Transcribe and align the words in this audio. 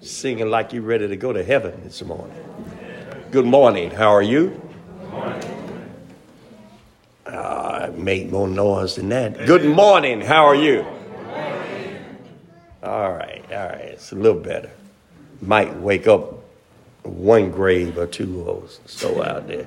singing 0.00 0.48
like 0.48 0.72
you're 0.72 0.82
ready 0.82 1.08
to 1.08 1.16
go 1.16 1.32
to 1.32 1.44
heaven 1.44 1.80
this 1.84 2.02
morning. 2.02 2.36
Good 3.30 3.44
morning. 3.44 3.90
How 3.90 4.08
are 4.08 4.22
you? 4.22 4.60
Uh, 7.26 7.86
I 7.86 7.90
made 7.90 8.32
more 8.32 8.48
noise 8.48 8.96
than 8.96 9.10
that. 9.10 9.46
Good 9.46 9.64
morning. 9.64 10.20
How 10.20 10.46
are 10.46 10.54
you? 10.54 10.84
All 12.82 13.12
right, 13.12 13.44
all 13.52 13.68
right. 13.68 13.80
It's 13.80 14.10
a 14.12 14.16
little 14.16 14.40
better. 14.40 14.70
Might 15.42 15.76
wake 15.76 16.08
up 16.08 16.42
one 17.02 17.50
grave 17.50 17.98
or 17.98 18.06
two 18.06 18.42
or 18.42 18.62
so 18.86 19.22
out 19.22 19.46
there. 19.48 19.66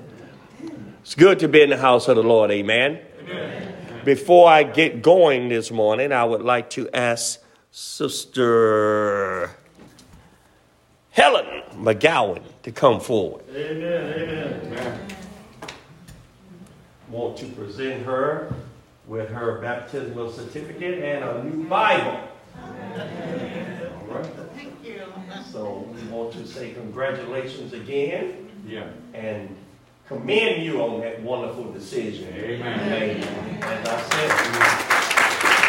It's 1.02 1.16
good 1.16 1.40
to 1.40 1.48
be 1.48 1.62
in 1.62 1.70
the 1.70 1.77
house 1.77 2.08
of 2.08 2.16
the 2.16 2.23
Lord. 2.23 2.50
Amen. 2.50 3.00
Amen. 3.22 3.76
Before 4.04 4.50
I 4.50 4.63
get 4.63 5.02
going 5.02 5.50
this 5.50 5.70
morning, 5.72 6.12
I 6.12 6.23
would 6.23 6.41
like 6.41 6.72
to 6.72 6.90
ask 6.91 7.40
Sister 7.72 9.52
Helen 11.13 11.45
McGowan 11.76 12.41
to 12.63 12.72
come 12.72 12.99
forward. 12.99 13.44
Amen. 13.55 14.13
Amen. 14.63 14.99
Want 17.08 17.38
to 17.38 17.45
present 17.49 18.04
her 18.04 18.52
with 19.05 19.30
her 19.30 19.59
baptismal 19.62 20.31
certificate 20.31 21.04
and 21.04 21.23
a 21.23 21.44
new 21.44 21.66
Bible. 21.70 22.20
All 22.59 22.68
right. 24.09 24.26
Thank 24.55 24.73
you. 24.84 25.04
So 25.52 25.88
we 25.94 26.02
want 26.07 26.34
to 26.34 26.48
say 26.48 26.73
congratulations 26.73 27.73
again. 27.73 28.49
Yeah. 28.68 28.88
And 29.13 29.55
commend 30.07 30.63
you 30.63 30.82
on 30.82 31.02
that 31.02 31.21
wonderful 31.21 31.71
decision. 31.71 32.34
Amen. 32.34 32.80
Amen. 32.91 33.59
As 33.62 33.88
I 33.88 34.02
said, 34.02 34.32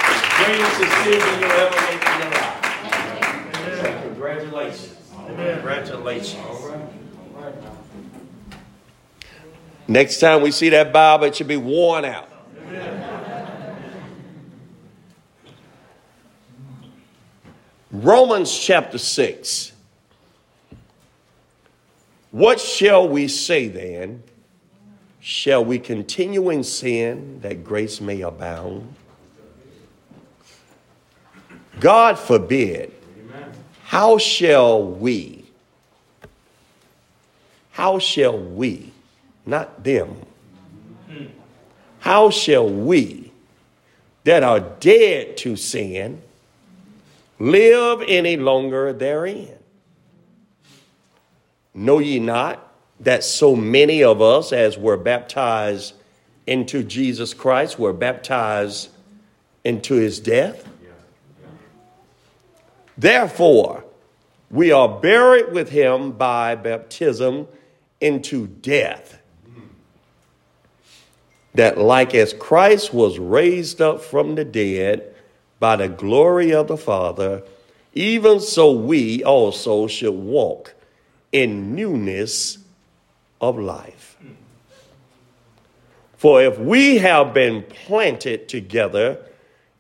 the 0.09 0.47
greatest 0.47 0.79
decision 0.81 1.41
you'll 1.41 1.53
ever 1.53 1.81
make 1.83 2.03
in 2.03 2.19
your 2.23 2.31
life. 2.31 2.57
Amen. 3.57 3.85
So 3.85 4.09
congratulations. 4.09 5.04
Congratulations. 5.27 6.37
Next 9.87 10.19
time 10.19 10.43
we 10.43 10.51
see 10.51 10.71
that 10.71 10.93
Bible, 10.93 11.25
it 11.27 11.37
should 11.37 11.49
be 11.49 11.57
worn 11.57 12.05
out. 12.05 12.31
Romans 17.91 18.57
chapter 18.59 18.99
6. 18.99 19.73
What 22.31 22.61
shall 22.61 23.09
we 23.09 23.29
say 23.29 23.69
then? 23.69 24.23
Shall 25.21 25.65
we 25.65 25.79
continue 25.79 26.51
in 26.51 26.65
sin 26.65 27.41
that 27.43 27.63
grace 27.63 28.01
may 28.01 28.23
abound? 28.23 28.95
God 31.79 32.19
forbid. 32.19 32.94
How 33.85 34.19
shall 34.19 34.83
we? 34.83 35.45
How 37.71 37.99
shall 37.99 38.39
we, 38.39 38.93
not 39.45 39.83
them, 39.85 40.17
how 42.01 42.31
shall 42.31 42.69
we 42.69 43.33
that 44.25 44.43
are 44.43 44.61
dead 44.61 45.37
to 45.39 45.57
sin 45.57 46.23
live 47.39 48.03
any 48.07 48.37
longer 48.37 48.93
therein? 48.93 49.57
Know 51.75 51.99
ye 51.99 52.21
not 52.21 52.73
that 53.01 53.25
so 53.25 53.57
many 53.57 54.05
of 54.05 54.23
us, 54.23 54.53
as 54.53 54.79
were 54.79 54.97
baptized 54.97 55.95
into 56.47 56.83
Jesus 56.83 57.35
Christ, 57.35 57.79
were 57.79 57.93
baptized 57.93 58.91
into 59.65 59.95
his 59.95 60.21
death? 60.21 60.69
Therefore, 62.97 63.85
we 64.51 64.71
are 64.71 64.89
buried 64.89 65.53
with 65.53 65.71
him 65.71 66.13
by 66.13 66.55
baptism 66.55 67.49
into 68.01 68.47
death. 68.47 69.21
That, 71.55 71.79
like 71.79 72.15
as 72.15 72.33
Christ 72.35 72.93
was 72.93 73.19
raised 73.19 73.81
up 73.81 74.01
from 74.01 74.35
the 74.35 74.45
dead 74.45 75.15
by 75.61 75.77
the 75.77 75.89
glory 75.89 76.53
of 76.53 76.69
the 76.69 76.77
Father, 76.77 77.43
even 77.95 78.41
so 78.41 78.73
we 78.73 79.23
also 79.23 79.87
should 79.87 80.15
walk 80.15 80.75
in 81.31 81.75
newness 81.75 82.59
of 83.41 83.59
life. 83.59 84.17
For 86.17 86.43
if 86.43 86.59
we 86.59 86.99
have 86.99 87.35
been 87.35 87.63
planted 87.63 88.49
together 88.49 89.19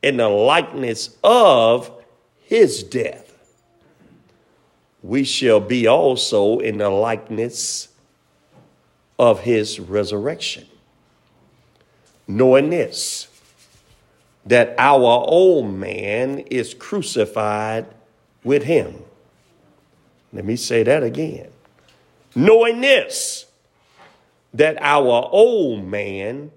in 0.03 0.19
the 0.19 0.29
likeness 0.29 1.17
of 1.25 1.91
his 2.45 2.83
death, 2.83 3.33
we 5.03 5.25
shall 5.25 5.61
be 5.61 5.87
also 5.87 6.59
in 6.59 6.79
the 6.79 6.89
likeness 6.89 7.89
of 9.19 9.41
his 9.41 9.79
resurrection. 9.79 10.67
Knowing 12.27 12.71
this, 12.71 13.29
that 14.47 14.75
our 14.79 15.25
old 15.27 15.73
man 15.75 16.39
is 16.39 16.75
crucified 16.75 17.87
with 18.43 18.63
him 18.63 19.05
let 20.35 20.45
me 20.45 20.57
say 20.57 20.83
that 20.83 21.05
again. 21.05 21.49
Knowing 22.35 22.81
this, 22.81 23.47
that 24.53 24.77
our 24.81 25.29
old 25.31 25.87
man 25.87 26.51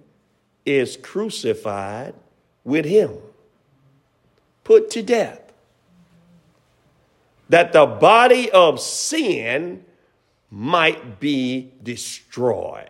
is 0.66 0.98
crucified 0.98 2.16
with 2.64 2.86
him, 2.86 3.12
put 4.64 4.90
to 4.90 5.04
death, 5.04 5.47
that 7.50 7.74
the 7.74 7.86
body 7.86 8.52
of 8.52 8.80
sin 8.80 9.86
might 10.50 11.20
be 11.20 11.72
destroyed. 11.84 12.90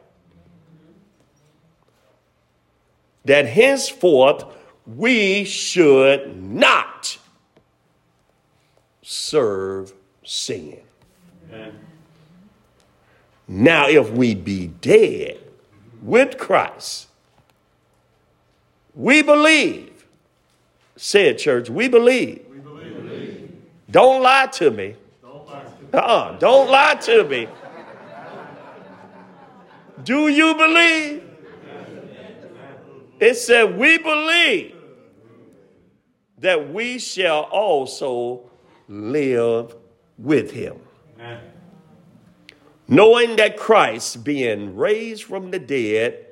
That 3.25 3.45
henceforth 3.45 4.45
we 4.85 5.43
should 5.43 6.41
not 6.41 7.17
serve 9.01 9.93
sin. 10.23 10.79
Amen. 11.49 11.79
Now, 13.47 13.87
if 13.87 14.11
we 14.11 14.35
be 14.35 14.67
dead 14.67 15.39
with 16.01 16.37
Christ, 16.37 17.07
we 18.93 19.21
believe. 19.21 20.05
said 20.95 21.37
church, 21.37 21.69
we 21.69 21.87
believe. 21.87 22.46
We 23.87 23.91
believe. 23.91 23.91
Don't 23.91 24.21
lie 24.23 24.47
to 24.47 24.71
me. 24.71 24.95
Don't 25.21 25.47
lie 25.47 25.63
to 25.63 25.69
me. 25.69 25.89
Uh-uh, 25.93 26.37
don't 26.39 26.69
lie 26.69 26.95
to 26.95 27.23
me. 27.23 27.47
Do 30.03 30.27
you 30.27 30.55
believe? 30.55 31.23
It 33.19 33.35
said, 33.35 33.77
We 33.77 33.97
believe 33.97 34.75
that 36.39 36.71
we 36.71 36.99
shall 36.99 37.43
also 37.43 38.49
live 38.87 39.75
with 40.17 40.51
him. 40.51 40.79
Amen. 41.15 41.39
Knowing 42.87 43.35
that 43.37 43.57
Christ, 43.57 44.23
being 44.23 44.75
raised 44.75 45.23
from 45.23 45.51
the 45.51 45.59
dead, 45.59 46.25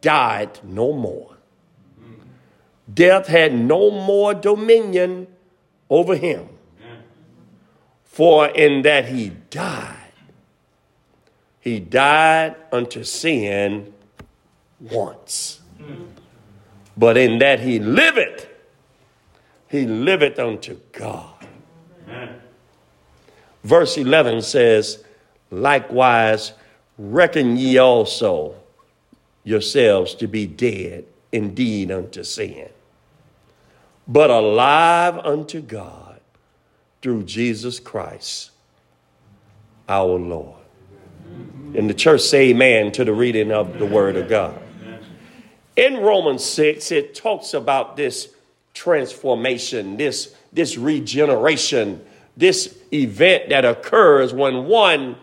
died 0.00 0.60
no 0.62 0.92
more. 0.92 1.36
Death 2.92 3.26
had 3.26 3.54
no 3.54 3.90
more 3.90 4.34
dominion 4.34 5.26
over 5.88 6.16
him. 6.16 6.53
For 8.14 8.46
in 8.46 8.82
that 8.82 9.06
he 9.06 9.30
died, 9.50 10.12
he 11.58 11.80
died 11.80 12.54
unto 12.70 13.02
sin 13.02 13.92
once. 14.78 15.60
But 16.96 17.16
in 17.16 17.40
that 17.40 17.58
he 17.58 17.80
liveth, 17.80 18.46
he 19.66 19.84
liveth 19.84 20.38
unto 20.38 20.78
God. 20.92 21.44
Amen. 22.06 22.40
Verse 23.64 23.96
11 23.96 24.42
says, 24.42 25.02
Likewise, 25.50 26.52
reckon 26.96 27.56
ye 27.56 27.78
also 27.78 28.54
yourselves 29.42 30.14
to 30.14 30.28
be 30.28 30.46
dead 30.46 31.04
indeed 31.32 31.90
unto 31.90 32.22
sin, 32.22 32.68
but 34.06 34.30
alive 34.30 35.18
unto 35.18 35.60
God 35.60 36.03
through 37.04 37.22
Jesus 37.24 37.78
Christ 37.78 38.50
our 39.86 40.18
Lord. 40.18 40.56
And 41.76 41.90
the 41.90 41.92
church 41.92 42.22
say 42.22 42.48
amen 42.48 42.92
to 42.92 43.04
the 43.04 43.12
reading 43.12 43.52
of 43.52 43.78
the 43.78 43.84
word 43.84 44.16
of 44.16 44.26
God. 44.26 44.58
In 45.76 45.98
Romans 45.98 46.42
6, 46.42 46.90
it 46.92 47.14
talks 47.14 47.52
about 47.52 47.98
this 47.98 48.34
transformation, 48.72 49.98
this, 49.98 50.34
this 50.50 50.78
regeneration 50.78 52.00
this 52.38 52.76
event 52.90 53.50
that 53.50 53.66
occurs 53.66 54.32
when 54.32 54.64
one 54.64 55.16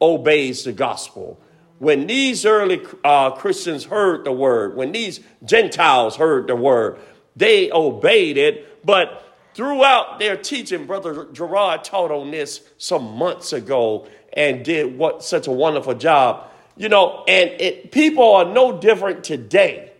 obeys 0.00 0.62
the 0.62 0.72
gospel. 0.72 1.40
When 1.80 2.06
these 2.06 2.46
early 2.46 2.80
uh, 3.04 3.32
Christians 3.32 3.84
heard 3.84 4.24
the 4.24 4.32
word, 4.32 4.76
when 4.76 4.92
these 4.92 5.20
Gentiles 5.44 6.14
heard 6.16 6.46
the 6.46 6.56
word, 6.56 6.98
they 7.34 7.70
obeyed 7.72 8.38
it, 8.38 8.86
but 8.86 9.35
throughout 9.56 10.18
their 10.18 10.36
teaching, 10.36 10.84
Brother 10.84 11.24
Gerard 11.32 11.82
taught 11.82 12.10
on 12.10 12.30
this 12.30 12.60
some 12.76 13.16
months 13.16 13.54
ago 13.54 14.06
and 14.34 14.62
did 14.62 14.98
what 14.98 15.24
such 15.24 15.46
a 15.46 15.50
wonderful 15.50 15.94
job. 15.94 16.50
You 16.76 16.90
know, 16.90 17.24
and 17.26 17.50
it, 17.58 17.90
people 17.90 18.34
are 18.34 18.44
no 18.44 18.78
different 18.78 19.24
today. 19.24 19.92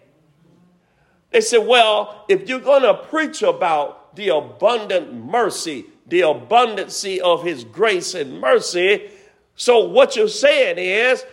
They 1.30 1.40
said, 1.40 1.66
well, 1.66 2.26
if 2.28 2.50
you're 2.50 2.60
going 2.60 2.82
to 2.82 2.94
preach 2.94 3.42
about 3.42 4.14
the 4.14 4.28
abundant 4.28 5.14
mercy, 5.14 5.86
the 6.06 6.20
abundancy 6.20 7.18
of 7.20 7.42
his 7.42 7.64
grace 7.64 8.14
and 8.14 8.38
mercy, 8.38 9.10
so 9.54 9.86
what 9.86 10.16
you're 10.16 10.28
saying 10.28 10.76
is, 10.76 11.24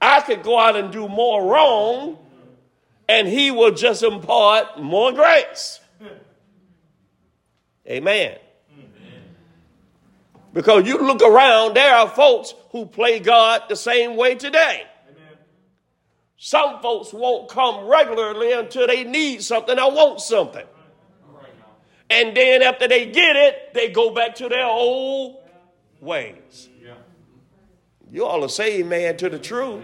I 0.00 0.22
could 0.22 0.42
go 0.42 0.58
out 0.58 0.76
and 0.76 0.90
do 0.90 1.08
more 1.08 1.44
wrong, 1.44 2.16
and 3.06 3.28
he 3.28 3.50
will 3.50 3.72
just 3.72 4.02
impart 4.02 4.80
more 4.82 5.12
grace. 5.12 5.80
Amen. 7.88 8.38
Because 10.52 10.86
you 10.86 10.98
look 10.98 11.22
around, 11.22 11.74
there 11.74 11.94
are 11.94 12.08
folks 12.08 12.54
who 12.70 12.86
play 12.86 13.20
God 13.20 13.64
the 13.68 13.76
same 13.76 14.16
way 14.16 14.34
today. 14.34 14.84
Some 16.38 16.80
folks 16.80 17.12
won't 17.12 17.48
come 17.48 17.86
regularly 17.86 18.52
until 18.52 18.86
they 18.86 19.04
need 19.04 19.42
something 19.42 19.78
or 19.78 19.90
want 19.90 20.20
something. 20.20 20.64
And 22.08 22.36
then 22.36 22.62
after 22.62 22.86
they 22.88 23.06
get 23.06 23.36
it, 23.36 23.74
they 23.74 23.90
go 23.90 24.14
back 24.14 24.36
to 24.36 24.48
their 24.48 24.64
old 24.64 25.38
ways. 26.00 26.68
You 28.10 28.24
all 28.24 28.44
are 28.44 28.48
saying, 28.48 28.88
man, 28.88 29.16
to 29.18 29.28
the 29.28 29.38
truth. 29.38 29.82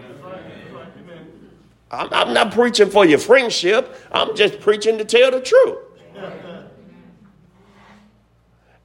I'm, 1.91 2.09
I'm 2.11 2.33
not 2.33 2.51
preaching 2.51 2.89
for 2.89 3.05
your 3.05 3.19
friendship. 3.19 3.95
I'm 4.11 4.35
just 4.35 4.59
preaching 4.59 4.97
to 4.97 5.05
tell 5.05 5.31
the 5.31 5.41
truth. 5.41 5.77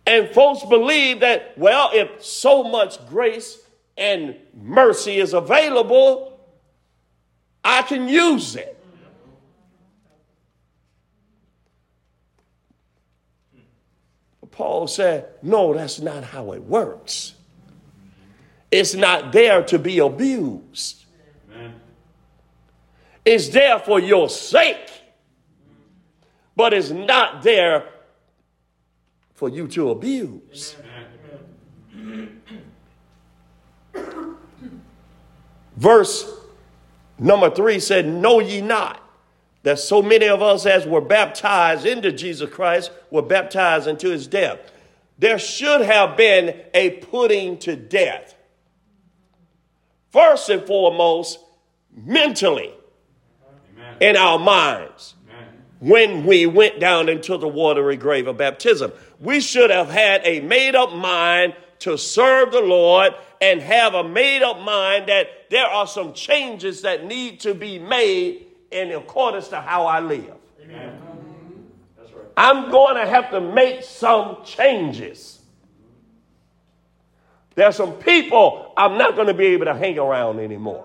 And 0.08 0.30
folks 0.30 0.64
believe 0.64 1.20
that, 1.20 1.52
well, 1.58 1.90
if 1.92 2.24
so 2.24 2.64
much 2.64 3.06
grace 3.08 3.58
and 3.98 4.36
mercy 4.54 5.18
is 5.18 5.34
available, 5.34 6.40
I 7.62 7.82
can 7.82 8.08
use 8.08 8.56
it. 8.56 8.74
Paul 14.50 14.86
said, 14.86 15.28
no, 15.42 15.74
that's 15.74 16.00
not 16.00 16.24
how 16.24 16.52
it 16.52 16.62
works. 16.62 17.34
It's 18.70 18.94
not 18.94 19.30
there 19.30 19.62
to 19.64 19.78
be 19.78 19.98
abused. 19.98 21.04
Amen. 21.52 21.74
It's 23.26 23.50
there 23.50 23.78
for 23.78 24.00
your 24.00 24.30
sake, 24.30 24.90
but 26.56 26.72
it's 26.72 26.88
not 26.90 27.42
there 27.42 27.84
for 29.38 29.48
you 29.48 29.68
to 29.68 29.90
abuse. 29.90 30.74
Verse 35.76 36.28
number 37.20 37.48
three 37.48 37.78
said, 37.78 38.04
Know 38.04 38.40
ye 38.40 38.60
not 38.60 39.00
that 39.62 39.78
so 39.78 40.02
many 40.02 40.26
of 40.26 40.42
us 40.42 40.66
as 40.66 40.84
were 40.86 41.00
baptized 41.00 41.86
into 41.86 42.10
Jesus 42.10 42.50
Christ 42.50 42.90
were 43.12 43.22
baptized 43.22 43.86
into 43.86 44.10
his 44.10 44.26
death? 44.26 44.58
There 45.18 45.38
should 45.38 45.82
have 45.82 46.16
been 46.16 46.60
a 46.74 46.90
putting 46.90 47.58
to 47.58 47.76
death. 47.76 48.34
First 50.10 50.48
and 50.48 50.66
foremost, 50.66 51.38
mentally 51.94 52.74
Amen. 53.76 53.96
in 54.00 54.16
our 54.16 54.40
minds 54.40 55.14
Amen. 55.30 55.46
when 55.78 56.26
we 56.26 56.46
went 56.46 56.80
down 56.80 57.08
into 57.08 57.36
the 57.36 57.46
watery 57.46 57.96
grave 57.96 58.26
of 58.26 58.36
baptism. 58.36 58.90
We 59.20 59.40
should 59.40 59.70
have 59.70 59.90
had 59.90 60.22
a 60.24 60.40
made 60.40 60.74
up 60.74 60.92
mind 60.92 61.54
to 61.80 61.96
serve 61.96 62.52
the 62.52 62.60
Lord 62.60 63.14
and 63.40 63.60
have 63.60 63.94
a 63.94 64.04
made 64.04 64.42
up 64.42 64.60
mind 64.60 65.08
that 65.08 65.50
there 65.50 65.66
are 65.66 65.86
some 65.86 66.12
changes 66.12 66.82
that 66.82 67.04
need 67.04 67.40
to 67.40 67.54
be 67.54 67.78
made 67.78 68.46
in 68.70 68.90
accordance 68.92 69.48
to 69.48 69.60
how 69.60 69.86
I 69.86 70.00
live. 70.00 70.34
Amen. 70.62 71.00
Right. 71.98 72.10
I'm 72.36 72.70
going 72.70 72.96
to 72.96 73.06
have 73.06 73.30
to 73.30 73.40
make 73.40 73.82
some 73.82 74.44
changes. 74.44 75.40
There's 77.54 77.76
some 77.76 77.94
people 77.94 78.72
I'm 78.76 78.98
not 78.98 79.16
going 79.16 79.26
to 79.26 79.34
be 79.34 79.46
able 79.46 79.64
to 79.66 79.74
hang 79.74 79.98
around 79.98 80.38
anymore. 80.38 80.84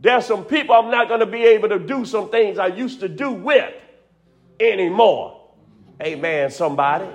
There's 0.00 0.26
some 0.26 0.44
people 0.44 0.74
I'm 0.74 0.90
not 0.90 1.08
going 1.08 1.20
to 1.20 1.26
be 1.26 1.44
able 1.44 1.68
to 1.68 1.78
do 1.78 2.04
some 2.04 2.30
things 2.30 2.58
I 2.58 2.68
used 2.68 3.00
to 3.00 3.08
do 3.08 3.30
with 3.30 3.72
anymore. 4.58 5.39
Amen, 6.00 6.50
somebody. 6.50 7.06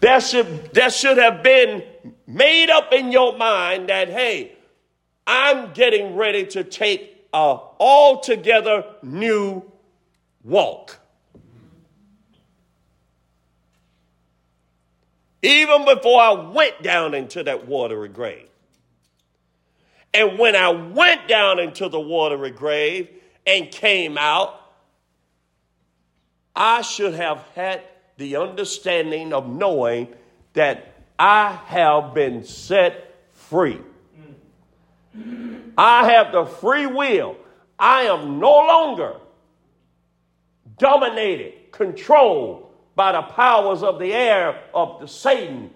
That 0.00 0.20
should, 0.20 0.72
that 0.74 0.92
should 0.92 1.18
have 1.18 1.42
been 1.42 1.82
made 2.26 2.70
up 2.70 2.92
in 2.92 3.10
your 3.12 3.36
mind 3.36 3.88
that, 3.88 4.08
hey, 4.08 4.56
I'm 5.26 5.72
getting 5.72 6.16
ready 6.16 6.46
to 6.48 6.64
take 6.64 7.26
a 7.32 7.58
altogether 7.78 8.84
new 9.02 9.62
walk. 10.42 11.00
even 15.44 15.84
before 15.84 16.20
I 16.20 16.32
went 16.32 16.82
down 16.82 17.12
into 17.14 17.42
that 17.42 17.68
watery 17.68 18.08
grave. 18.08 18.48
And 20.14 20.38
when 20.38 20.56
I 20.56 20.70
went 20.70 21.28
down 21.28 21.58
into 21.58 21.88
the 21.88 22.00
watery 22.00 22.50
grave 22.50 23.10
and 23.46 23.70
came 23.70 24.16
out, 24.18 24.60
I 26.56 26.82
should 26.82 27.14
have 27.14 27.44
had 27.54 27.82
the 28.16 28.36
understanding 28.36 29.32
of 29.32 29.48
knowing 29.48 30.08
that 30.52 30.94
I 31.18 31.52
have 31.66 32.14
been 32.14 32.44
set 32.44 33.14
free. 33.32 33.80
I 35.76 36.10
have 36.12 36.32
the 36.32 36.44
free 36.44 36.86
will. 36.86 37.36
I 37.78 38.02
am 38.02 38.38
no 38.38 38.50
longer 38.50 39.16
dominated, 40.78 41.72
controlled 41.72 42.70
by 42.94 43.12
the 43.12 43.22
powers 43.22 43.82
of 43.82 43.98
the 43.98 44.12
air 44.12 44.62
of 44.72 45.00
the 45.00 45.08
Satan 45.08 45.70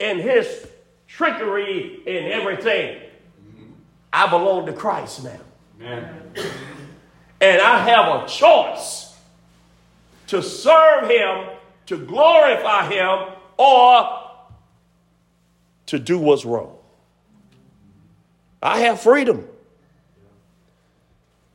and 0.00 0.18
his 0.18 0.66
trickery 1.06 2.00
and 2.06 2.32
everything. 2.32 3.00
I 4.12 4.28
belong 4.28 4.66
to 4.66 4.72
Christ 4.72 5.24
now. 5.24 5.40
Amen. 5.80 6.32
And 7.40 7.60
I 7.62 7.88
have 7.88 8.22
a 8.22 8.28
choice 8.28 9.16
to 10.26 10.42
serve 10.42 11.08
him, 11.08 11.56
to 11.86 11.96
glorify 12.04 12.88
him, 12.88 13.34
or 13.56 14.30
to 15.86 15.98
do 15.98 16.18
what's 16.18 16.44
wrong. 16.44 16.76
I 18.62 18.80
have 18.80 19.00
freedom. 19.00 19.48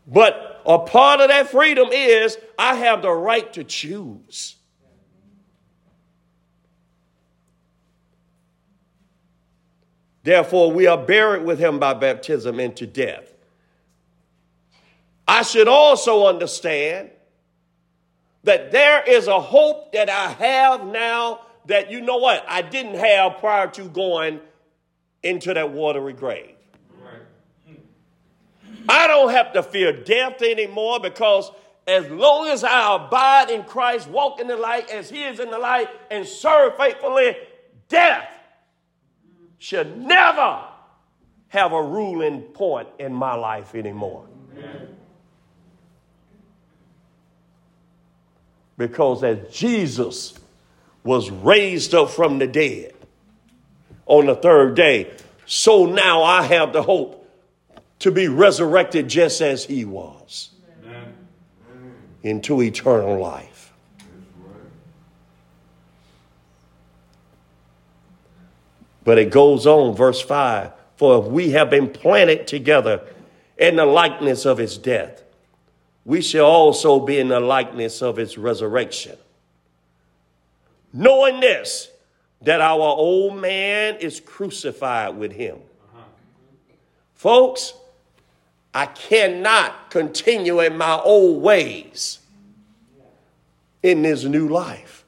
But 0.08 0.62
a 0.66 0.80
part 0.80 1.22
of 1.22 1.30
that 1.30 1.50
freedom 1.50 1.90
is 1.92 2.38
I 2.58 2.76
have 2.76 3.02
the 3.02 3.12
right 3.12 3.52
to 3.54 3.64
choose. 3.64 4.56
Therefore, 10.24 10.72
we 10.72 10.88
are 10.88 10.98
buried 10.98 11.44
with 11.44 11.60
him 11.60 11.78
by 11.78 11.94
baptism 11.94 12.60
into 12.60 12.88
death. 12.88 13.35
I 15.28 15.42
should 15.42 15.68
also 15.68 16.28
understand 16.28 17.10
that 18.44 18.72
there 18.72 19.04
is 19.04 19.28
a 19.28 19.40
hope 19.40 19.94
that 19.94 20.10
I 20.10 20.30
have 20.30 20.86
now 20.86 21.42
that 21.66 21.90
you 21.90 22.02
know 22.02 22.18
what 22.18 22.46
I 22.48 22.62
didn't 22.62 22.96
have 22.96 23.40
prior 23.40 23.68
to 23.72 23.86
going 23.86 24.40
into 25.24 25.54
that 25.54 25.72
watery 25.72 26.14
grave. 26.14 26.52
I 28.88 29.08
don't 29.08 29.32
have 29.32 29.54
to 29.54 29.64
fear 29.64 30.04
death 30.04 30.44
anymore 30.44 31.00
because 31.00 31.50
as 31.88 32.10
long 32.10 32.48
as 32.48 32.64
I 32.64 32.96
abide 32.96 33.50
in 33.50 33.64
Christ, 33.64 34.08
walk 34.08 34.40
in 34.40 34.48
the 34.48 34.58
light 34.58 34.90
as 34.90 35.10
He 35.10 35.24
is 35.24 35.40
in 35.40 35.52
the 35.52 35.60
light, 35.60 35.88
and 36.10 36.26
serve 36.26 36.78
faithfully, 36.78 37.36
death 37.90 38.28
should 39.58 39.98
never 39.98 40.64
have 41.48 41.72
a 41.72 41.82
ruling 41.82 42.42
point 42.42 42.88
in 43.00 43.14
my 43.14 43.36
life 43.36 43.76
anymore. 43.76 44.28
Because 48.78 49.24
as 49.24 49.38
Jesus 49.54 50.34
was 51.04 51.30
raised 51.32 51.94
up 51.94 52.10
from 52.10 52.40
the 52.40 52.48
dead 52.48 52.94
on 54.06 54.26
the 54.26 54.36
third 54.36 54.76
day, 54.76 55.12
so 55.46 55.86
now 55.86 56.24
I 56.24 56.44
have 56.44 56.74
the 56.74 56.82
hope 56.82 57.22
to 58.00 58.12
be 58.12 58.28
resurrected 58.28 59.08
just 59.08 59.42
as 59.42 59.66
he 59.66 59.86
was 59.86 60.52
Amen. 60.84 61.14
into 62.24 62.62
eternal 62.62 63.20
life. 63.20 63.56
But 69.04 69.20
it 69.20 69.30
goes 69.30 69.68
on, 69.68 69.96
verse 69.96 70.20
5 70.20 70.72
For 70.98 71.24
if 71.24 71.32
we 71.32 71.52
have 71.52 71.70
been 71.70 71.90
planted 71.90 72.48
together 72.48 73.02
in 73.58 73.78
the 73.78 73.86
likeness 73.86 74.46
of 74.46 74.58
his 74.58 74.78
death, 74.78 75.24
we 76.06 76.22
shall 76.22 76.46
also 76.46 77.00
be 77.00 77.20
in 77.20 77.28
the 77.30 77.40
likeness 77.40 78.02
of 78.02 78.16
his 78.16 78.38
resurrection. 78.38 79.18
Knowing 80.94 81.40
this, 81.40 81.90
that 82.42 82.62
our 82.62 82.80
old 82.80 83.36
man 83.36 83.96
is 83.96 84.20
crucified 84.20 85.18
with 85.18 85.32
him. 85.32 85.58
Uh-huh. 85.58 86.04
Folks, 87.16 87.74
I 88.74 88.86
cannot 88.86 89.90
continue 89.90 90.60
in 90.60 90.78
my 90.78 91.00
old 91.00 91.42
ways 91.42 92.20
in 93.82 94.04
this 94.04 94.24
new 94.24 94.48
life. 94.48 95.06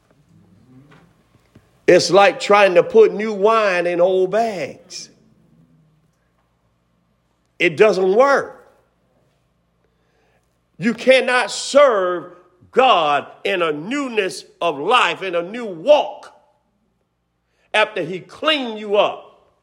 It's 1.86 2.10
like 2.10 2.40
trying 2.40 2.76
to 2.76 2.84
put 2.84 3.14
new 3.14 3.34
wine 3.34 3.88
in 3.88 4.02
old 4.02 4.32
bags. 4.32 5.10
It 7.60 7.78
doesn't 7.78 8.16
work. 8.16 8.57
You 10.78 10.94
cannot 10.94 11.52
serve 11.52 12.34
God 12.72 13.32
in 13.44 13.62
a 13.62 13.72
newness 13.72 14.46
of 14.62 14.78
life, 14.78 15.24
in 15.24 15.36
a 15.36 15.42
new 15.42 15.66
walk, 15.66 16.34
after 17.74 18.04
He 18.04 18.20
cleaned 18.20 18.80
you 18.80 18.96
up, 18.96 19.54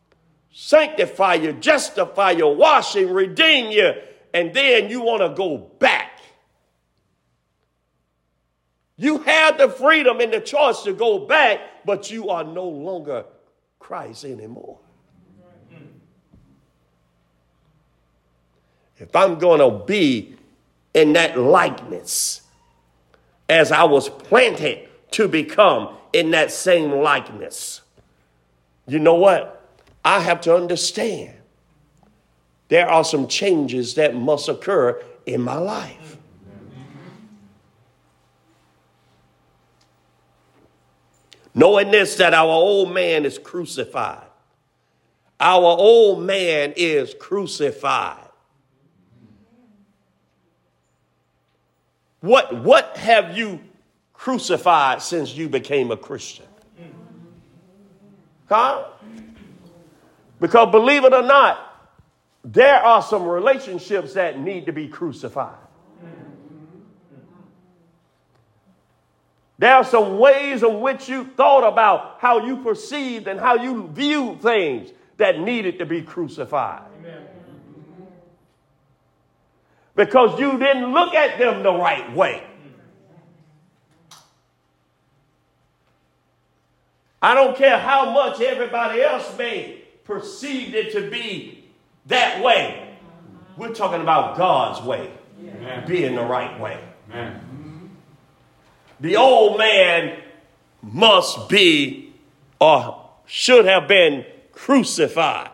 sanctify 0.53 1.35
you, 1.35 1.53
justify 1.53 2.33
you, 2.33 2.49
wash 2.49 2.97
redeem 2.97 3.71
you, 3.71 3.93
and 4.33 4.53
then 4.53 4.91
you 4.91 5.03
want 5.03 5.23
to 5.23 5.29
go 5.31 5.59
back. 5.59 6.21
You 8.97 9.19
have 9.19 9.59
the 9.59 9.69
freedom 9.69 10.21
and 10.21 10.33
the 10.33 10.41
choice 10.41 10.83
to 10.83 10.93
go 10.93 11.21
back, 11.21 11.61
but 11.85 12.11
you 12.11 12.31
are 12.31 12.45
no 12.45 12.69
longer 12.69 13.25
Christ 13.79 14.25
anymore. 14.25 14.79
If 18.97 19.15
I'm 19.17 19.39
going 19.39 19.59
to 19.59 19.85
be 19.85 20.34
in 20.95 21.13
that 21.15 21.39
likeness 21.39 22.43
as 23.49 23.73
I 23.73 23.85
was 23.85 24.09
planted 24.09 24.89
to 25.13 25.29
become 25.29 25.97
in 26.13 26.31
that 26.31 26.51
same 26.51 26.91
likeness, 26.91 27.83
you 28.87 28.99
know 28.99 29.15
what? 29.17 29.63
I 30.05 30.21
have 30.21 30.41
to 30.43 30.55
understand 30.55 31.35
there 32.69 32.89
are 32.89 33.05
some 33.05 33.29
changes 33.29 33.95
that 33.95 34.15
must 34.15 34.49
occur 34.49 35.03
in 35.27 35.41
my 35.41 35.57
life. 35.57 36.17
Knowing 41.55 41.91
this, 41.93 42.17
that 42.17 42.35
our 42.35 42.49
old 42.49 42.93
man 42.93 43.25
is 43.25 43.39
crucified. 43.39 44.27
Our 45.39 45.63
old 45.63 46.23
man 46.23 46.75
is 46.77 47.15
crucified. 47.15 48.24
What, 52.25 52.55
what 52.55 52.97
have 52.97 53.37
you 53.37 53.61
crucified 54.15 55.03
since 55.03 55.37
you 55.37 55.47
became 55.47 55.91
a 55.91 55.97
Christian? 55.99 56.47
Huh? 58.49 58.87
Because 60.41 60.71
believe 60.71 61.05
it 61.05 61.13
or 61.13 61.21
not, 61.21 61.59
there 62.43 62.77
are 62.77 63.03
some 63.03 63.25
relationships 63.25 64.15
that 64.15 64.39
need 64.39 64.65
to 64.65 64.73
be 64.73 64.89
crucified. 64.89 65.59
There 69.59 69.75
are 69.75 69.85
some 69.85 70.19
ways 70.19 70.63
in 70.63 70.81
which 70.81 71.11
you 71.11 71.25
thought 71.27 71.71
about 71.71 72.21
how 72.21 72.47
you 72.47 72.57
perceived 72.63 73.29
and 73.29 73.39
how 73.39 73.57
you 73.57 73.91
viewed 73.93 74.41
things 74.41 74.91
that 75.19 75.39
needed 75.39 75.79
to 75.79 75.85
be 75.85 76.01
crucified. 76.01 76.85
Amen. 77.01 77.24
Because 79.95 80.39
you 80.41 80.59
didn't 80.59 80.93
look 80.93 81.15
at 81.15 81.39
them 81.39 81.63
the 81.63 81.73
right 81.73 82.15
way. 82.15 82.43
I 87.23 87.35
don't 87.35 87.57
care 87.57 87.79
how 87.79 88.11
much 88.11 88.41
everybody 88.41 89.01
else 89.01 89.37
may 89.39 89.83
perceive 90.05 90.75
it 90.75 90.93
to 90.93 91.11
be 91.11 91.65
that 92.07 92.45
way. 92.45 92.97
We're 93.57 93.73
talking 93.73 94.03
about 94.03 94.37
God's 94.37 94.85
way, 94.87 95.11
Amen. 95.41 95.87
being 95.87 96.17
the 96.17 96.23
right 96.23 96.61
way. 96.61 96.81
The 99.01 99.17
old 99.17 99.59
man 99.59 100.21
must 100.83 101.49
be 101.49 102.13
or 102.61 103.09
should 103.27 103.65
have 103.65 103.89
been 103.89 104.27
crucified. 104.53 105.51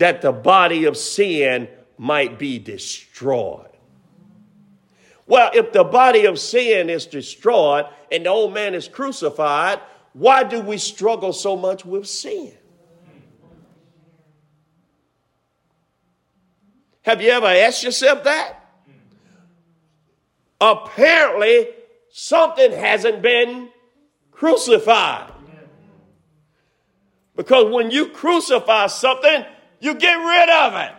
That 0.00 0.20
the 0.20 0.32
body 0.32 0.84
of 0.84 0.96
sin 0.96 1.68
might 1.96 2.38
be 2.38 2.58
destroyed. 2.58 3.68
Well, 5.26 5.50
if 5.54 5.72
the 5.72 5.84
body 5.84 6.26
of 6.26 6.38
sin 6.38 6.90
is 6.90 7.06
destroyed 7.06 7.86
and 8.10 8.26
the 8.26 8.30
old 8.30 8.52
man 8.52 8.74
is 8.74 8.88
crucified, 8.88 9.78
why 10.12 10.42
do 10.42 10.60
we 10.60 10.76
struggle 10.76 11.32
so 11.32 11.56
much 11.56 11.86
with 11.86 12.08
sin? 12.08 12.52
Have 17.02 17.22
you 17.22 17.30
ever 17.30 17.46
asked 17.46 17.84
yourself 17.84 18.24
that? 18.24 18.60
apparently 20.60 21.68
something 22.10 22.72
hasn't 22.72 23.22
been 23.22 23.70
crucified. 24.30 25.32
Because 27.36 27.72
when 27.72 27.90
you 27.90 28.06
crucify 28.08 28.86
something, 28.88 29.44
you 29.80 29.94
get 29.94 30.14
rid 30.14 30.48
of 30.48 30.74
it. 30.74 30.92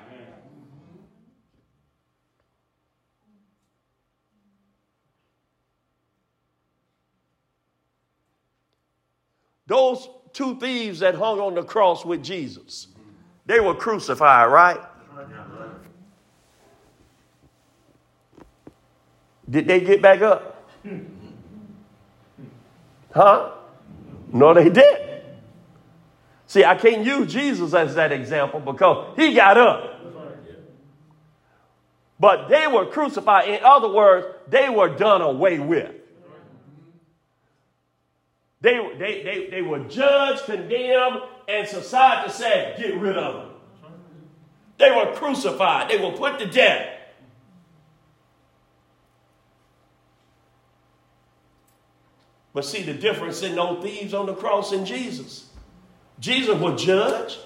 Those 9.67 10.09
two 10.33 10.59
thieves 10.59 10.99
that 10.99 11.15
hung 11.15 11.39
on 11.39 11.55
the 11.55 11.63
cross 11.63 12.03
with 12.03 12.23
Jesus, 12.23 12.87
they 13.45 13.59
were 13.59 13.75
crucified, 13.75 14.51
right? 14.51 14.79
Did 19.49 19.67
they 19.67 19.81
get 19.81 20.01
back 20.01 20.21
up? 20.21 20.69
Huh? 23.13 23.51
No, 24.31 24.53
they 24.53 24.69
did. 24.69 25.10
See, 26.51 26.65
I 26.65 26.75
can't 26.75 27.05
use 27.05 27.31
Jesus 27.31 27.73
as 27.73 27.95
that 27.95 28.11
example 28.11 28.59
because 28.59 29.15
he 29.15 29.33
got 29.33 29.57
up. 29.57 30.01
But 32.19 32.49
they 32.49 32.67
were 32.67 32.87
crucified. 32.87 33.47
In 33.47 33.63
other 33.63 33.87
words, 33.87 34.27
they 34.49 34.67
were 34.67 34.89
done 34.89 35.21
away 35.21 35.59
with. 35.59 35.95
They, 38.59 38.85
they, 38.99 39.23
they, 39.23 39.47
they 39.49 39.61
were 39.61 39.79
judged, 39.85 40.43
condemned, 40.43 41.21
and 41.47 41.65
society 41.69 42.29
said, 42.29 42.77
get 42.77 42.99
rid 42.99 43.15
of 43.15 43.33
them. 43.35 43.49
They 44.77 44.91
were 44.91 45.15
crucified. 45.15 45.89
They 45.89 46.03
were 46.03 46.17
put 46.17 46.37
to 46.39 46.47
death. 46.47 46.97
But 52.53 52.65
see 52.65 52.83
the 52.83 52.93
difference 52.93 53.41
in 53.41 53.55
those 53.55 53.81
thieves 53.81 54.13
on 54.13 54.25
the 54.25 54.35
cross 54.35 54.73
and 54.73 54.85
Jesus. 54.85 55.47
Jesus 56.21 56.55
was 56.57 56.81
judged. 56.81 57.39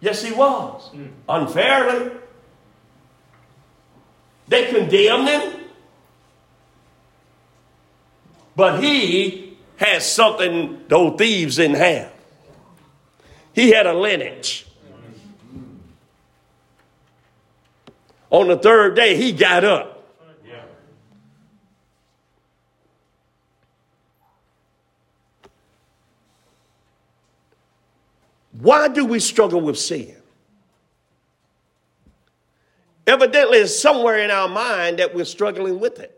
Yes, 0.00 0.22
he 0.22 0.32
was. 0.32 0.90
Mm. 0.94 1.10
Unfairly. 1.28 2.12
They 4.46 4.66
condemned 4.66 5.28
him. 5.28 5.60
But 8.54 8.82
he 8.82 9.56
had 9.76 10.02
something 10.02 10.84
those 10.88 11.18
thieves 11.18 11.56
didn't 11.56 11.76
have. 11.76 12.12
He 13.54 13.70
had 13.70 13.86
a 13.86 13.94
lineage. 13.94 14.66
On 18.30 18.48
the 18.48 18.56
third 18.56 18.94
day, 18.94 19.16
he 19.16 19.32
got 19.32 19.64
up. 19.64 19.95
Why 28.60 28.88
do 28.88 29.04
we 29.04 29.20
struggle 29.20 29.60
with 29.60 29.78
sin? 29.78 30.16
Evidently, 33.06 33.58
it's 33.58 33.78
somewhere 33.78 34.18
in 34.18 34.30
our 34.30 34.48
mind 34.48 34.98
that 34.98 35.14
we're 35.14 35.24
struggling 35.24 35.78
with 35.78 36.00
it. 36.00 36.12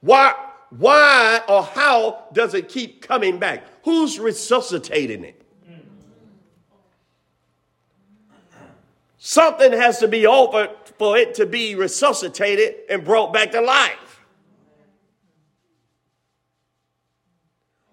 Why, 0.00 0.34
why 0.70 1.40
or 1.48 1.62
how 1.62 2.26
does 2.32 2.54
it 2.54 2.68
keep 2.68 3.02
coming 3.02 3.38
back? 3.38 3.64
Who's 3.84 4.18
resuscitating 4.18 5.24
it? 5.24 5.36
Something 9.18 9.72
has 9.72 9.98
to 9.98 10.08
be 10.08 10.26
offered 10.26 10.70
for 10.98 11.16
it 11.16 11.34
to 11.34 11.46
be 11.46 11.74
resuscitated 11.74 12.74
and 12.88 13.04
brought 13.04 13.32
back 13.32 13.52
to 13.52 13.60
life. 13.60 14.09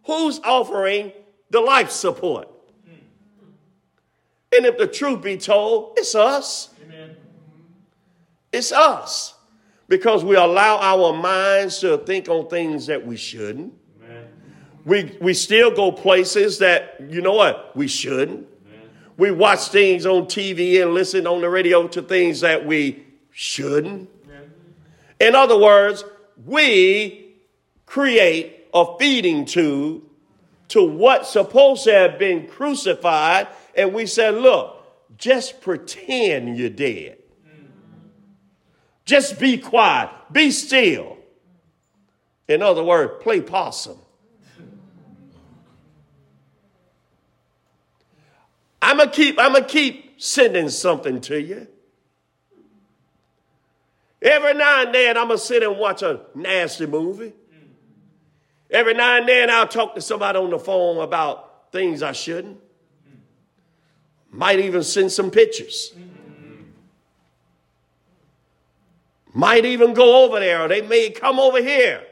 Who's 0.07 0.39
offering 0.39 1.11
the 1.49 1.61
life 1.61 1.91
support. 1.91 2.49
And 4.55 4.65
if 4.65 4.77
the 4.77 4.87
truth 4.87 5.21
be 5.21 5.37
told, 5.37 5.93
it's 5.97 6.15
us. 6.15 6.69
Amen. 6.85 7.15
It's 8.51 8.71
us. 8.71 9.35
Because 9.87 10.23
we 10.23 10.35
allow 10.35 10.77
our 10.77 11.13
minds 11.13 11.79
to 11.79 11.97
think 11.99 12.27
on 12.29 12.47
things 12.47 12.87
that 12.87 13.05
we 13.05 13.17
shouldn't. 13.17 13.73
Amen. 14.03 14.27
We, 14.85 15.17
we 15.21 15.33
still 15.33 15.71
go 15.71 15.91
places 15.91 16.59
that, 16.59 16.95
you 17.09 17.21
know 17.21 17.33
what, 17.33 17.75
we 17.75 17.87
shouldn't. 17.87 18.47
Amen. 18.67 18.89
We 19.17 19.31
watch 19.31 19.67
things 19.67 20.05
on 20.05 20.25
TV 20.25 20.81
and 20.81 20.93
listen 20.93 21.27
on 21.27 21.41
the 21.41 21.49
radio 21.49 21.87
to 21.89 22.01
things 22.01 22.41
that 22.41 22.65
we 22.65 23.05
shouldn't. 23.31 24.09
In 25.19 25.35
other 25.35 25.57
words, 25.57 26.03
we 26.45 27.33
create 27.85 28.56
a 28.81 28.97
feeding 28.97 29.45
tube 29.45 30.03
to 30.69 30.83
what's 30.83 31.29
supposed 31.29 31.85
to 31.85 31.93
have 31.93 32.19
been 32.19 32.47
crucified, 32.47 33.47
and 33.75 33.93
we 33.93 34.05
said, 34.05 34.35
look, 34.35 34.83
just 35.17 35.61
pretend 35.61 36.57
you're 36.57 36.69
dead. 36.69 37.17
Just 39.05 39.39
be 39.39 39.57
quiet, 39.57 40.09
be 40.31 40.51
still. 40.51 41.17
In 42.47 42.61
other 42.61 42.83
words, 42.83 43.13
play 43.21 43.41
possum. 43.41 43.97
I'm 48.81 48.97
gonna 48.97 49.11
keep, 49.11 49.39
I'm 49.39 49.53
gonna 49.53 49.65
keep 49.65 50.21
sending 50.21 50.69
something 50.69 51.21
to 51.21 51.41
you. 51.41 51.67
Every 54.21 54.53
now 54.53 54.83
and 54.83 54.93
then, 54.93 55.17
I'm 55.17 55.29
to 55.29 55.37
sit 55.37 55.63
and 55.63 55.77
watch 55.77 56.01
a 56.01 56.21
nasty 56.33 56.85
movie. 56.85 57.33
Every 58.69 58.93
now 58.93 59.17
and 59.17 59.27
then, 59.27 59.49
I'll 59.49 59.67
talk 59.67 59.95
to 59.95 60.01
somebody 60.01 60.37
on 60.37 60.49
the 60.49 60.59
phone 60.59 61.01
about 61.01 61.71
things 61.71 62.03
I 62.03 62.11
shouldn't. 62.11 62.59
Might 64.29 64.59
even 64.59 64.83
send 64.83 65.11
some 65.11 65.31
pictures. 65.31 65.93
Might 69.33 69.65
even 69.65 69.93
go 69.93 70.25
over 70.25 70.39
there, 70.39 70.63
or 70.63 70.67
they 70.67 70.81
may 70.81 71.09
come 71.11 71.39
over 71.39 71.61
here. 71.61 72.03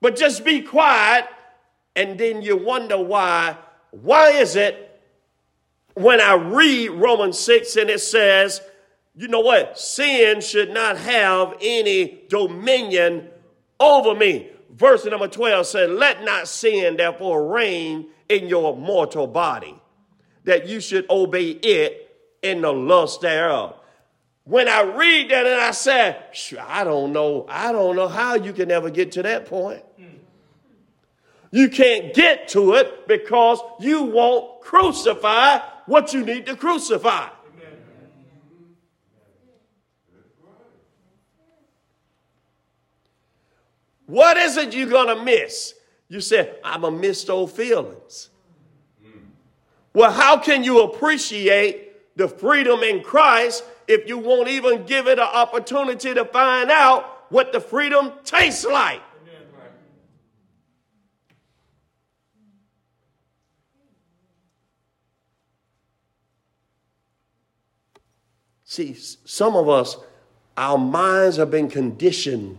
But 0.00 0.16
just 0.16 0.44
be 0.44 0.62
quiet, 0.62 1.26
and 1.94 2.18
then 2.18 2.40
you 2.40 2.56
wonder 2.56 2.96
why. 2.96 3.56
Why 3.90 4.30
is 4.30 4.56
it 4.56 4.86
when 5.94 6.20
I 6.20 6.34
read 6.34 6.90
Romans 6.90 7.38
6 7.38 7.76
and 7.76 7.90
it 7.90 8.00
says, 8.00 8.62
you 9.14 9.28
know 9.28 9.40
what? 9.40 9.78
Sin 9.78 10.40
should 10.40 10.70
not 10.70 10.96
have 10.96 11.54
any 11.60 12.22
dominion 12.28 13.28
over 13.78 14.14
me. 14.14 14.50
Verse 14.72 15.04
number 15.04 15.28
12 15.28 15.66
said, 15.66 15.90
Let 15.90 16.24
not 16.24 16.48
sin 16.48 16.96
therefore 16.96 17.52
reign 17.52 18.08
in 18.28 18.48
your 18.48 18.76
mortal 18.76 19.26
body, 19.26 19.74
that 20.44 20.68
you 20.68 20.80
should 20.80 21.08
obey 21.10 21.50
it 21.50 22.16
in 22.42 22.62
the 22.62 22.72
lust 22.72 23.20
thereof. 23.20 23.76
When 24.44 24.68
I 24.68 24.82
read 24.82 25.30
that 25.30 25.46
and 25.46 25.60
I 25.60 25.72
said, 25.72 26.22
I 26.60 26.84
don't 26.84 27.12
know, 27.12 27.46
I 27.48 27.72
don't 27.72 27.96
know 27.96 28.08
how 28.08 28.34
you 28.34 28.52
can 28.52 28.70
ever 28.70 28.90
get 28.90 29.12
to 29.12 29.22
that 29.22 29.46
point. 29.46 29.84
You 31.52 31.68
can't 31.68 32.14
get 32.14 32.48
to 32.48 32.74
it 32.74 33.08
because 33.08 33.60
you 33.80 34.04
won't 34.04 34.60
crucify 34.60 35.58
what 35.86 36.14
you 36.14 36.24
need 36.24 36.46
to 36.46 36.56
crucify. 36.56 37.28
What 44.10 44.36
is 44.36 44.56
it 44.56 44.74
you're 44.74 44.88
going 44.88 45.16
to 45.16 45.22
miss? 45.22 45.72
You 46.08 46.20
say, 46.20 46.56
I'm 46.64 46.80
going 46.80 46.94
to 46.94 47.00
miss 47.00 47.22
those 47.22 47.52
feelings. 47.52 48.30
Well, 49.94 50.10
how 50.10 50.36
can 50.36 50.64
you 50.64 50.82
appreciate 50.82 52.16
the 52.16 52.26
freedom 52.26 52.82
in 52.82 53.04
Christ 53.04 53.62
if 53.86 54.08
you 54.08 54.18
won't 54.18 54.48
even 54.48 54.84
give 54.84 55.06
it 55.06 55.20
an 55.20 55.28
opportunity 55.32 56.12
to 56.12 56.24
find 56.24 56.72
out 56.72 57.26
what 57.30 57.52
the 57.52 57.60
freedom 57.60 58.12
tastes 58.24 58.64
like? 58.64 59.00
See, 68.64 68.94
some 69.24 69.54
of 69.54 69.68
us, 69.68 69.96
our 70.56 70.78
minds 70.78 71.36
have 71.36 71.50
been 71.52 71.68
conditioned 71.68 72.58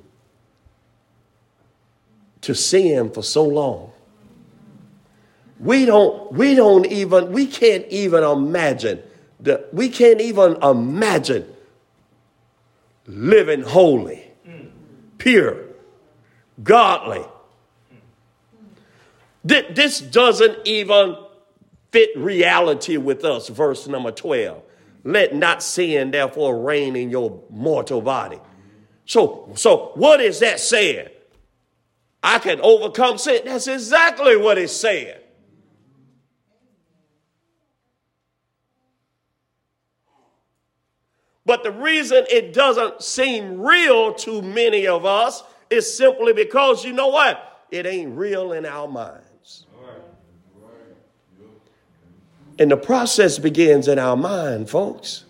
to 2.41 2.55
sin 2.55 3.11
for 3.11 3.23
so 3.23 3.43
long. 3.43 3.91
We 5.59 5.85
don't, 5.85 6.31
we 6.33 6.55
don't 6.55 6.87
even, 6.87 7.31
we 7.31 7.45
can't 7.45 7.85
even 7.89 8.23
imagine 8.23 9.01
that 9.41 9.73
we 9.73 9.89
can't 9.89 10.21
even 10.21 10.57
imagine 10.63 11.47
living 13.05 13.61
holy, 13.61 14.23
pure, 15.17 15.57
godly. 16.63 17.23
This 19.43 19.99
doesn't 19.99 20.59
even 20.65 21.17
fit 21.91 22.09
reality 22.15 22.97
with 22.97 23.25
us, 23.25 23.49
verse 23.49 23.87
number 23.87 24.11
12. 24.11 24.61
Let 25.03 25.35
not 25.35 25.63
sin 25.63 26.11
therefore 26.11 26.63
reign 26.63 26.95
in 26.95 27.09
your 27.09 27.41
mortal 27.49 28.01
body. 28.01 28.39
So, 29.05 29.51
so 29.55 29.91
what 29.95 30.21
is 30.21 30.39
that 30.39 30.59
saying? 30.59 31.09
I 32.23 32.39
can 32.39 32.59
overcome 32.61 33.17
sin. 33.17 33.41
That's 33.45 33.67
exactly 33.67 34.37
what 34.37 34.57
it's 34.57 34.73
saying. 34.73 35.17
But 41.45 41.63
the 41.63 41.71
reason 41.71 42.25
it 42.29 42.53
doesn't 42.53 43.01
seem 43.01 43.59
real 43.59 44.13
to 44.13 44.41
many 44.41 44.87
of 44.87 45.05
us 45.05 45.43
is 45.69 45.91
simply 45.97 46.33
because 46.33 46.85
you 46.85 46.93
know 46.93 47.07
what? 47.07 47.65
It 47.71 47.85
ain't 47.85 48.17
real 48.17 48.51
in 48.51 48.65
our 48.65 48.87
minds. 48.87 49.65
And 52.59 52.69
the 52.69 52.77
process 52.77 53.39
begins 53.39 53.87
in 53.87 53.97
our 53.97 54.15
mind, 54.15 54.69
folks. 54.69 55.25